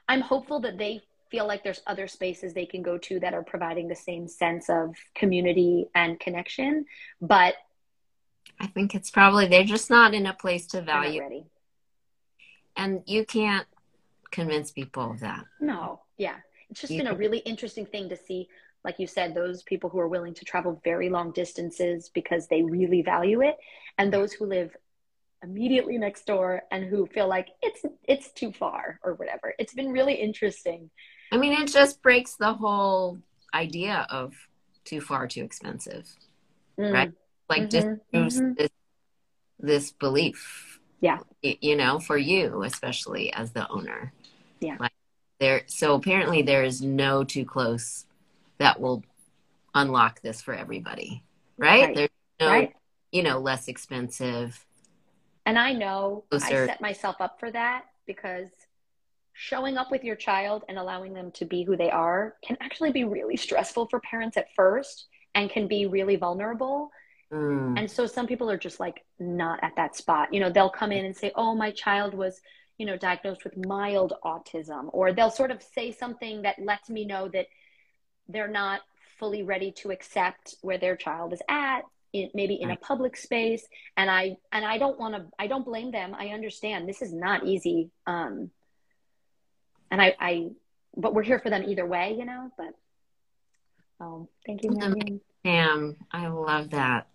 I'm 0.08 0.22
hopeful 0.22 0.60
that 0.62 0.78
they 0.78 1.02
feel 1.30 1.48
like 1.48 1.64
there's 1.64 1.82
other 1.88 2.08
spaces 2.08 2.54
they 2.54 2.66
can 2.66 2.82
go 2.82 2.98
to 2.98 3.20
that 3.22 3.34
are 3.34 3.44
providing 3.44 3.88
the 3.88 3.96
same 3.96 4.28
sense 4.28 4.70
of 4.70 4.96
community 5.16 5.88
and 5.96 6.20
connection, 6.20 6.86
but 7.22 7.56
I 8.60 8.68
think 8.68 8.94
it's 8.94 9.10
probably 9.10 9.48
they're 9.48 9.64
just 9.64 9.90
not 9.90 10.14
in 10.14 10.26
a 10.26 10.34
place 10.34 10.68
to 10.68 10.82
value. 10.82 11.46
And 12.76 13.02
you 13.06 13.26
can't 13.26 13.68
convince 14.30 14.72
people 14.72 15.12
of 15.12 15.20
that. 15.22 15.46
No, 15.60 16.02
yeah. 16.18 16.36
It's 16.70 16.82
just 16.82 16.94
you 16.94 17.00
been 17.00 17.08
a 17.08 17.16
really 17.16 17.40
interesting 17.40 17.86
thing 17.86 18.10
to 18.10 18.18
see 18.18 18.48
like 18.84 19.00
you 19.00 19.08
said, 19.08 19.36
those 19.36 19.64
people 19.64 19.90
who 19.90 20.00
are 20.00 20.08
willing 20.08 20.34
to 20.36 20.46
travel 20.46 20.82
very 20.84 21.10
long 21.10 21.32
distances 21.32 22.10
because 22.14 22.48
they 22.48 22.64
really 22.64 23.02
value 23.02 23.42
it, 23.42 23.58
and 23.98 24.12
those 24.12 24.34
who 24.34 24.46
live 24.46 24.76
immediately 25.44 25.98
next 25.98 26.26
door 26.26 26.64
and 26.72 26.86
who 26.86 27.06
feel 27.08 27.28
like 27.28 27.50
it's 27.62 27.82
it's 28.04 28.32
too 28.32 28.52
far 28.52 29.00
or 29.04 29.14
whatever. 29.14 29.54
It's 29.60 29.74
been 29.74 29.92
really 29.92 30.16
interesting. 30.16 30.90
I 31.32 31.38
mean, 31.38 31.54
it 31.54 31.68
just 31.68 32.02
breaks 32.02 32.36
the 32.36 32.54
whole 32.54 33.20
idea 33.54 34.06
of 34.10 34.34
too 34.84 35.02
far, 35.02 35.28
too 35.28 35.44
expensive, 35.44 36.08
mm. 36.78 36.92
right? 36.92 37.12
Like 37.50 37.64
mm-hmm. 37.64 37.70
just 38.14 38.38
mm-hmm. 38.38 38.54
this 38.54 38.70
this 39.60 39.92
belief. 39.92 40.80
Yeah. 41.02 41.20
You 41.42 41.76
know, 41.76 42.00
for 42.00 42.18
you 42.18 42.64
especially 42.64 43.34
as 43.34 43.52
the 43.52 43.68
owner. 43.70 44.14
Yeah. 44.60 44.78
Like 44.80 44.92
there 45.40 45.64
so 45.68 45.96
apparently 45.96 46.42
there 46.42 46.64
is 46.64 46.82
no 46.82 47.24
too 47.24 47.46
close 47.46 48.06
that 48.62 48.80
will 48.80 49.04
unlock 49.76 50.22
this 50.22 50.42
for 50.42 50.54
everybody. 50.54 51.24
Right? 51.58 51.86
right. 51.86 51.96
There's 51.96 52.10
no 52.40 52.48
right. 52.48 52.74
you 53.12 53.24
know, 53.24 53.40
less 53.40 53.68
expensive 53.68 54.66
and 55.46 55.58
I 55.58 55.74
know 55.74 56.24
Closer. 56.30 56.64
I 56.64 56.68
set 56.68 56.82
myself 56.82 57.16
up 57.20 57.40
for 57.40 57.52
that 57.52 57.86
because 58.06 58.50
showing 59.34 59.78
up 59.78 59.92
with 59.92 60.04
your 60.04 60.16
child 60.16 60.64
and 60.70 60.78
allowing 60.78 61.14
them 61.14 61.32
to 61.32 61.46
be 61.46 61.64
who 61.64 61.76
they 61.76 61.90
are 61.90 62.36
can 62.44 62.58
actually 62.62 62.92
be 62.92 63.04
really 63.04 63.38
stressful 63.38 63.88
for 63.88 64.00
parents 64.02 64.38
at 64.38 64.54
first 64.56 65.08
and 65.34 65.50
can 65.50 65.68
be 65.68 65.86
really 65.86 66.16
vulnerable. 66.16 66.92
Mm. 67.32 67.80
And 67.80 67.90
so 67.90 68.06
some 68.06 68.28
people 68.28 68.52
are 68.52 68.58
just 68.58 68.80
like 68.80 69.04
not 69.20 69.60
at 69.64 69.76
that 69.78 69.96
spot. 69.96 70.34
You 70.34 70.42
know, 70.42 70.50
they'll 70.50 70.70
come 70.70 70.92
in 70.92 71.06
and 71.06 71.16
say, 71.16 71.32
"Oh, 71.36 71.56
my 71.56 71.72
child 71.72 72.14
was, 72.14 72.42
you 72.78 72.86
know, 72.86 72.98
diagnosed 72.98 73.44
with 73.44 73.66
mild 73.66 74.14
autism," 74.24 74.90
or 74.92 75.14
they'll 75.14 75.32
sort 75.32 75.50
of 75.50 75.64
say 75.64 75.92
something 75.92 76.42
that 76.42 76.60
lets 76.60 76.90
me 76.90 77.06
know 77.06 77.30
that 77.30 77.48
they're 78.32 78.48
not 78.48 78.82
fully 79.20 79.44
ready 79.44 79.72
to 79.72 79.92
accept 79.92 80.56
where 80.62 80.78
their 80.78 80.96
child 80.96 81.34
is 81.34 81.42
at 81.48 81.82
in, 82.14 82.30
maybe 82.34 82.56
in 82.56 82.72
a 82.72 82.76
public 82.76 83.16
space. 83.16 83.66
And 83.96 84.10
i 84.10 84.38
and 84.52 84.66
i 84.66 84.78
don't 84.78 85.00
want 85.00 85.16
to 85.16 85.26
i 85.38 85.48
don't 85.48 85.66
blame 85.66 85.92
them. 85.92 86.16
I 86.18 86.28
understand 86.28 86.88
this 86.88 87.02
is 87.02 87.14
not 87.14 87.46
easy 87.46 87.92
um 88.08 88.52
and 89.92 90.02
i 90.02 90.16
i 90.20 90.50
but 90.98 91.14
we're 91.14 91.24
here 91.24 91.40
for 91.40 91.50
them 91.50 91.64
either 91.68 91.86
way 91.86 92.16
you 92.18 92.26
know 92.26 92.50
but 92.58 92.74
um 94.04 94.28
thank 94.46 94.64
you 94.64 94.72
Pam, 95.44 95.98
i 96.12 96.28
love 96.28 96.70
that. 96.72 97.08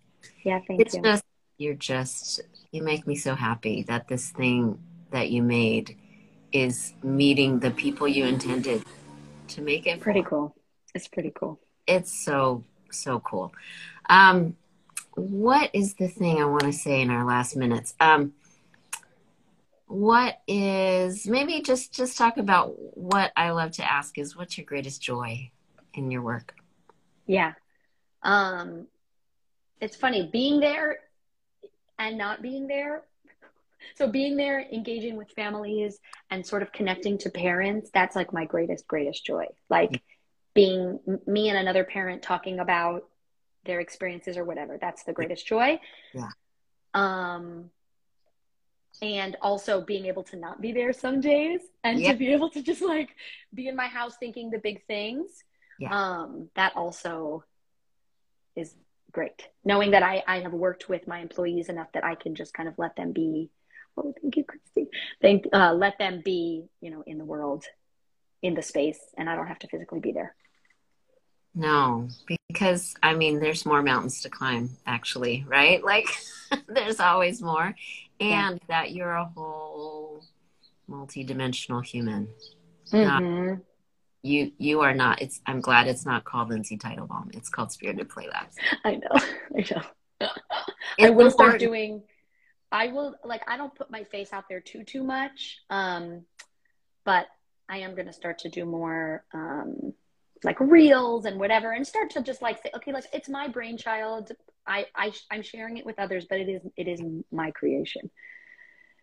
Yeah 0.43 0.59
thank 0.67 0.81
it's 0.81 0.95
you. 0.95 1.01
just 1.01 1.23
you're 1.57 1.73
just 1.73 2.41
you 2.71 2.83
make 2.83 3.07
me 3.07 3.15
so 3.15 3.35
happy 3.35 3.83
that 3.83 4.07
this 4.07 4.31
thing 4.31 4.77
that 5.11 5.29
you 5.29 5.41
made 5.41 5.97
is 6.51 6.93
meeting 7.03 7.59
the 7.59 7.71
people 7.71 8.07
you 8.07 8.25
intended 8.25 8.83
to 9.47 9.61
make 9.61 9.87
it 9.87 9.99
pretty 9.99 10.23
cool 10.23 10.56
it's 10.97 11.07
pretty 11.07 11.31
cool 11.33 11.59
it's 11.87 12.11
so 12.25 12.63
so 12.91 13.19
cool 13.19 13.53
um 14.09 14.55
what 15.17 15.71
is 15.73 15.95
the 15.95 16.07
thing 16.07 16.39
I 16.39 16.45
want 16.45 16.61
to 16.63 16.73
say 16.73 17.01
in 17.01 17.09
our 17.09 17.25
last 17.25 17.55
minutes? 17.55 17.95
Um, 17.99 18.33
what 19.87 20.41
is 20.47 21.27
maybe 21.27 21.61
just 21.61 21.93
just 21.93 22.17
talk 22.17 22.37
about 22.37 22.73
what 22.95 23.31
I 23.35 23.49
love 23.51 23.71
to 23.73 23.91
ask 23.91 24.17
is 24.17 24.35
what's 24.35 24.57
your 24.57 24.65
greatest 24.65 25.01
joy 25.01 25.49
in 25.93 26.11
your 26.11 26.21
work? 26.21 26.55
Yeah. 27.25 27.53
Um 28.21 28.87
it's 29.79 29.95
funny 29.95 30.29
being 30.31 30.59
there 30.59 30.97
and 31.97 32.17
not 32.17 32.41
being 32.41 32.67
there. 32.67 33.03
So 33.95 34.07
being 34.07 34.35
there, 34.35 34.59
engaging 34.71 35.15
with 35.15 35.29
families 35.31 35.99
and 36.29 36.45
sort 36.45 36.61
of 36.61 36.71
connecting 36.73 37.17
to 37.19 37.29
parents, 37.29 37.89
that's 37.93 38.15
like 38.15 38.33
my 38.33 38.45
greatest 38.45 38.87
greatest 38.87 39.25
joy. 39.25 39.45
Like 39.69 40.03
being 40.57 40.99
me 41.27 41.49
and 41.49 41.57
another 41.59 41.83
parent 41.83 42.23
talking 42.23 42.57
about 42.57 43.03
their 43.63 43.79
experiences 43.79 44.37
or 44.37 44.43
whatever. 44.43 44.79
That's 44.81 45.03
the 45.03 45.13
greatest 45.13 45.45
joy. 45.45 45.79
Yeah. 46.15 46.29
Um, 46.95 47.69
and 48.99 49.37
also 49.39 49.81
being 49.81 50.07
able 50.07 50.23
to 50.23 50.35
not 50.35 50.59
be 50.59 50.71
there 50.71 50.93
some 50.93 51.21
days 51.21 51.61
and 51.83 52.03
to 52.03 52.15
be 52.15 52.33
able 52.33 52.49
to 52.49 52.63
just 52.63 52.81
like 52.81 53.09
be 53.53 53.67
in 53.67 53.75
my 53.75 53.85
house 53.85 54.15
thinking 54.19 54.49
the 54.49 54.57
big 54.57 54.83
things. 54.87 55.29
Yeah. 55.77 55.95
Um, 55.95 56.49
that 56.55 56.75
also 56.75 57.43
is 58.55 58.73
great. 59.11 59.47
Knowing 59.63 59.91
that 59.91 60.01
I, 60.01 60.23
I 60.25 60.39
have 60.39 60.53
worked 60.53 60.89
with 60.89 61.07
my 61.07 61.19
employees 61.19 61.69
enough 61.69 61.91
that 61.93 62.03
I 62.03 62.15
can 62.15 62.33
just 62.33 62.51
kind 62.55 62.67
of 62.67 62.79
let 62.79 62.95
them 62.95 63.11
be. 63.11 63.51
Oh, 63.95 64.11
thank 64.19 64.37
you, 64.37 64.43
Christy. 64.43 64.89
Thank, 65.21 65.45
uh, 65.53 65.73
let 65.73 65.99
them 65.99 66.23
be, 66.25 66.65
you 66.81 66.89
know, 66.89 67.03
in 67.05 67.19
the 67.19 67.25
world, 67.25 67.63
in 68.41 68.55
the 68.55 68.63
space, 68.63 68.99
and 69.19 69.29
I 69.29 69.35
don't 69.35 69.45
have 69.45 69.59
to 69.59 69.67
physically 69.67 69.99
be 69.99 70.13
there. 70.13 70.35
No, 71.57 72.07
because 72.47 72.93
I 73.01 73.15
mean, 73.15 73.39
there's 73.39 73.65
more 73.65 73.81
mountains 73.81 74.21
to 74.21 74.29
climb, 74.29 74.69
actually, 74.85 75.43
right? 75.47 75.83
Like, 75.87 76.05
there's 76.67 76.99
always 76.99 77.41
more. 77.41 77.73
And 78.19 78.59
yeah. 78.59 78.65
that 78.67 78.91
you're 78.91 79.15
a 79.15 79.25
whole 79.25 80.23
multi-dimensional 80.87 81.81
human. 81.81 82.27
Mm-hmm. 82.91 83.47
Not, 83.47 83.59
you 84.21 84.51
you 84.59 84.81
are 84.81 84.93
not. 84.93 85.21
It's. 85.21 85.41
I'm 85.47 85.61
glad 85.61 85.87
it's 85.87 86.05
not 86.05 86.25
called 86.25 86.49
Lindsay 86.49 86.77
Teitelbaum. 86.77 87.35
It's 87.35 87.49
called 87.49 87.71
Spirited 87.71 88.09
Play 88.09 88.27
Labs. 88.27 88.55
I 88.85 88.95
know. 88.95 89.09
I 89.57 89.65
know. 90.21 90.29
I 90.99 91.09
will 91.09 91.31
start 91.31 91.59
doing. 91.59 92.03
I 92.71 92.87
will 92.87 93.15
like. 93.23 93.41
I 93.47 93.57
don't 93.57 93.73
put 93.73 93.89
my 93.89 94.03
face 94.03 94.31
out 94.31 94.45
there 94.47 94.61
too 94.61 94.83
too 94.83 95.03
much. 95.03 95.57
Um, 95.71 96.25
but 97.03 97.27
I 97.67 97.79
am 97.79 97.95
going 97.95 98.07
to 98.07 98.13
start 98.13 98.39
to 98.39 98.49
do 98.49 98.65
more. 98.65 99.23
Um, 99.33 99.93
like 100.43 100.59
reels 100.59 101.25
and 101.25 101.39
whatever 101.39 101.71
and 101.71 101.85
start 101.85 102.09
to 102.11 102.21
just 102.21 102.41
like 102.41 102.61
say 102.61 102.69
okay 102.75 102.91
let's 102.91 103.07
it's 103.13 103.29
my 103.29 103.47
brainchild. 103.47 104.31
I, 104.65 104.85
I 104.95 105.13
i'm 105.31 105.41
sharing 105.41 105.77
it 105.77 105.85
with 105.85 105.97
others 105.97 106.25
but 106.29 106.39
it 106.39 106.49
is 106.49 106.61
it 106.75 106.87
is 106.87 107.01
my 107.31 107.51
creation. 107.51 108.09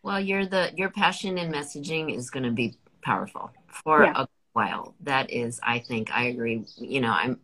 Well 0.03 0.20
you're 0.20 0.47
the 0.47 0.70
your 0.77 0.90
passion 0.90 1.38
and 1.38 1.53
messaging 1.53 2.14
is 2.14 2.31
going 2.31 2.44
to 2.44 2.51
be 2.51 2.77
powerful 3.03 3.51
for 3.66 4.05
yeah. 4.05 4.23
a 4.23 4.29
while. 4.53 4.94
That 5.01 5.31
is 5.31 5.61
i 5.62 5.79
think 5.79 6.14
i 6.14 6.25
agree. 6.25 6.64
You 6.77 7.01
know 7.01 7.12
i'm 7.12 7.40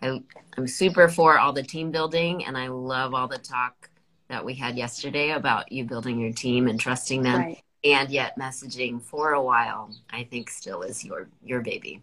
I, 0.00 0.22
i'm 0.56 0.68
super 0.68 1.08
for 1.08 1.38
all 1.38 1.52
the 1.52 1.62
team 1.62 1.90
building 1.90 2.44
and 2.44 2.56
i 2.56 2.68
love 2.68 3.14
all 3.14 3.26
the 3.26 3.38
talk 3.38 3.90
that 4.28 4.44
we 4.44 4.54
had 4.54 4.76
yesterday 4.76 5.30
about 5.30 5.72
you 5.72 5.84
building 5.84 6.20
your 6.20 6.32
team 6.32 6.68
and 6.68 6.78
trusting 6.78 7.22
them. 7.22 7.40
Right. 7.40 7.62
and 7.82 8.08
yet 8.10 8.38
messaging 8.38 9.02
for 9.02 9.32
a 9.32 9.42
while 9.42 9.90
i 10.10 10.22
think 10.22 10.50
still 10.50 10.82
is 10.82 11.04
your 11.04 11.28
your 11.44 11.60
baby. 11.62 12.00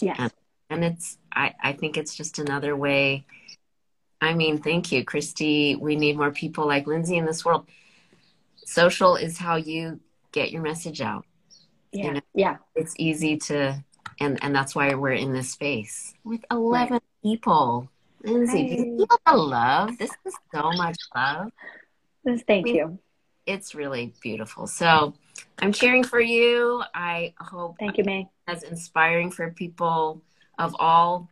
Yeah 0.00 0.14
and 0.18 0.32
and 0.72 0.84
it's 0.84 1.18
I, 1.32 1.54
I 1.62 1.72
think 1.74 1.96
it's 1.96 2.14
just 2.14 2.38
another 2.38 2.74
way 2.74 3.26
i 4.20 4.34
mean 4.34 4.58
thank 4.58 4.90
you 4.92 5.04
christy. 5.04 5.76
We 5.76 5.96
need 5.96 6.16
more 6.16 6.30
people 6.30 6.66
like 6.66 6.86
lindsay 6.86 7.16
in 7.16 7.26
this 7.26 7.44
world. 7.44 7.66
Social 8.64 9.16
is 9.16 9.36
how 9.38 9.56
you 9.56 10.00
get 10.30 10.50
your 10.50 10.62
message 10.62 11.00
out. 11.00 11.26
Yeah 11.92 12.04
you 12.04 12.12
know, 12.14 12.20
yeah. 12.34 12.56
it's 12.74 12.94
easy 12.98 13.36
to 13.48 13.84
and 14.20 14.38
and 14.42 14.54
that's 14.54 14.74
why 14.74 14.94
we're 14.94 15.12
in 15.12 15.32
this 15.32 15.50
space. 15.50 16.14
With 16.24 16.44
11 16.50 16.92
right. 16.92 17.02
people. 17.22 17.88
Lindsay 18.24 18.68
do 18.68 18.74
you 18.74 18.96
feel 18.96 19.18
the 19.26 19.36
love? 19.36 19.98
This 19.98 20.12
is 20.24 20.34
so 20.54 20.70
much 20.72 20.96
love. 21.14 21.50
Thank 22.24 22.48
I 22.50 22.62
mean, 22.62 22.74
you. 22.76 22.98
It's 23.46 23.74
really 23.74 24.14
beautiful. 24.22 24.66
So 24.68 25.14
i'm 25.58 25.72
cheering 25.72 26.04
for 26.04 26.20
you. 26.20 26.82
I 26.94 27.34
hope 27.38 27.76
thank 27.78 27.98
you 27.98 28.04
may. 28.04 28.28
as 28.46 28.62
inspiring 28.62 29.30
for 29.30 29.50
people 29.50 30.22
of 30.58 30.76
all 30.78 31.28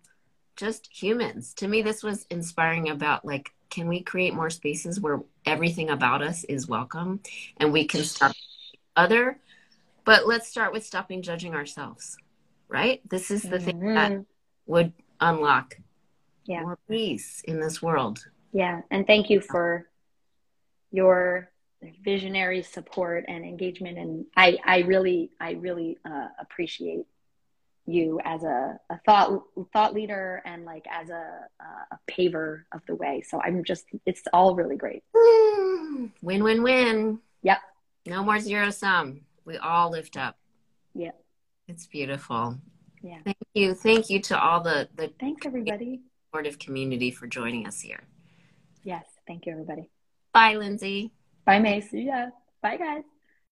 just 0.56 0.88
humans. 0.92 1.54
To 1.54 1.68
me, 1.68 1.82
this 1.82 2.02
was 2.02 2.26
inspiring 2.30 2.90
about 2.90 3.24
like, 3.24 3.50
can 3.70 3.88
we 3.88 4.00
create 4.02 4.34
more 4.34 4.50
spaces 4.50 5.00
where 5.00 5.20
everything 5.46 5.90
about 5.90 6.22
us 6.22 6.44
is 6.44 6.68
welcome 6.68 7.20
and 7.56 7.72
we 7.72 7.86
can 7.86 8.02
stop 8.02 8.32
other? 8.96 9.38
But 10.04 10.26
let's 10.26 10.48
start 10.48 10.72
with 10.72 10.84
stopping 10.84 11.22
judging 11.22 11.54
ourselves, 11.54 12.16
right? 12.68 13.00
This 13.08 13.30
is 13.30 13.42
the 13.42 13.56
mm-hmm. 13.56 13.64
thing 13.64 13.94
that 13.94 14.12
mm-hmm. 14.12 14.22
would 14.66 14.92
unlock 15.20 15.76
yeah. 16.44 16.62
more 16.62 16.78
peace 16.88 17.42
in 17.44 17.60
this 17.60 17.80
world. 17.80 18.26
Yeah. 18.52 18.82
And 18.90 19.06
thank 19.06 19.30
you 19.30 19.40
for 19.40 19.88
your 20.90 21.50
visionary 22.04 22.62
support 22.62 23.24
and 23.28 23.44
engagement. 23.44 23.98
And 23.98 24.26
I, 24.36 24.58
I 24.64 24.78
really, 24.80 25.30
I 25.40 25.52
really 25.52 25.98
uh, 26.04 26.28
appreciate 26.38 27.06
you 27.86 28.20
as 28.24 28.42
a, 28.44 28.78
a 28.90 28.98
thought 29.06 29.42
thought 29.72 29.94
leader 29.94 30.42
and 30.44 30.64
like 30.64 30.86
as 30.90 31.10
a, 31.10 31.46
a 31.60 31.98
paver 32.10 32.62
of 32.72 32.82
the 32.86 32.94
way. 32.94 33.22
So 33.26 33.40
I'm 33.42 33.64
just 33.64 33.84
it's 34.06 34.22
all 34.32 34.54
really 34.54 34.76
great. 34.76 35.02
Win 35.14 36.44
win 36.44 36.62
win. 36.62 37.18
Yep. 37.42 37.58
No 38.06 38.22
more 38.22 38.38
zero 38.38 38.70
sum. 38.70 39.22
We 39.44 39.56
all 39.56 39.90
lift 39.90 40.16
up. 40.16 40.36
Yep. 40.94 41.18
It's 41.68 41.86
beautiful. 41.86 42.58
Yeah. 43.02 43.18
Thank 43.24 43.38
you. 43.54 43.74
Thank 43.74 44.10
you 44.10 44.20
to 44.22 44.40
all 44.40 44.62
the 44.62 44.88
the 44.96 45.12
Thanks 45.18 45.46
everybody. 45.46 46.00
Supportive 46.28 46.58
community 46.58 47.10
for 47.10 47.26
joining 47.26 47.66
us 47.66 47.80
here. 47.80 48.02
Yes. 48.84 49.04
Thank 49.26 49.46
you 49.46 49.52
everybody. 49.52 49.90
Bye, 50.32 50.54
Lindsay. 50.54 51.12
Bye, 51.44 51.58
May. 51.58 51.80
See 51.80 52.02
ya. 52.02 52.26
Bye 52.62 52.76
guys. 52.76 53.04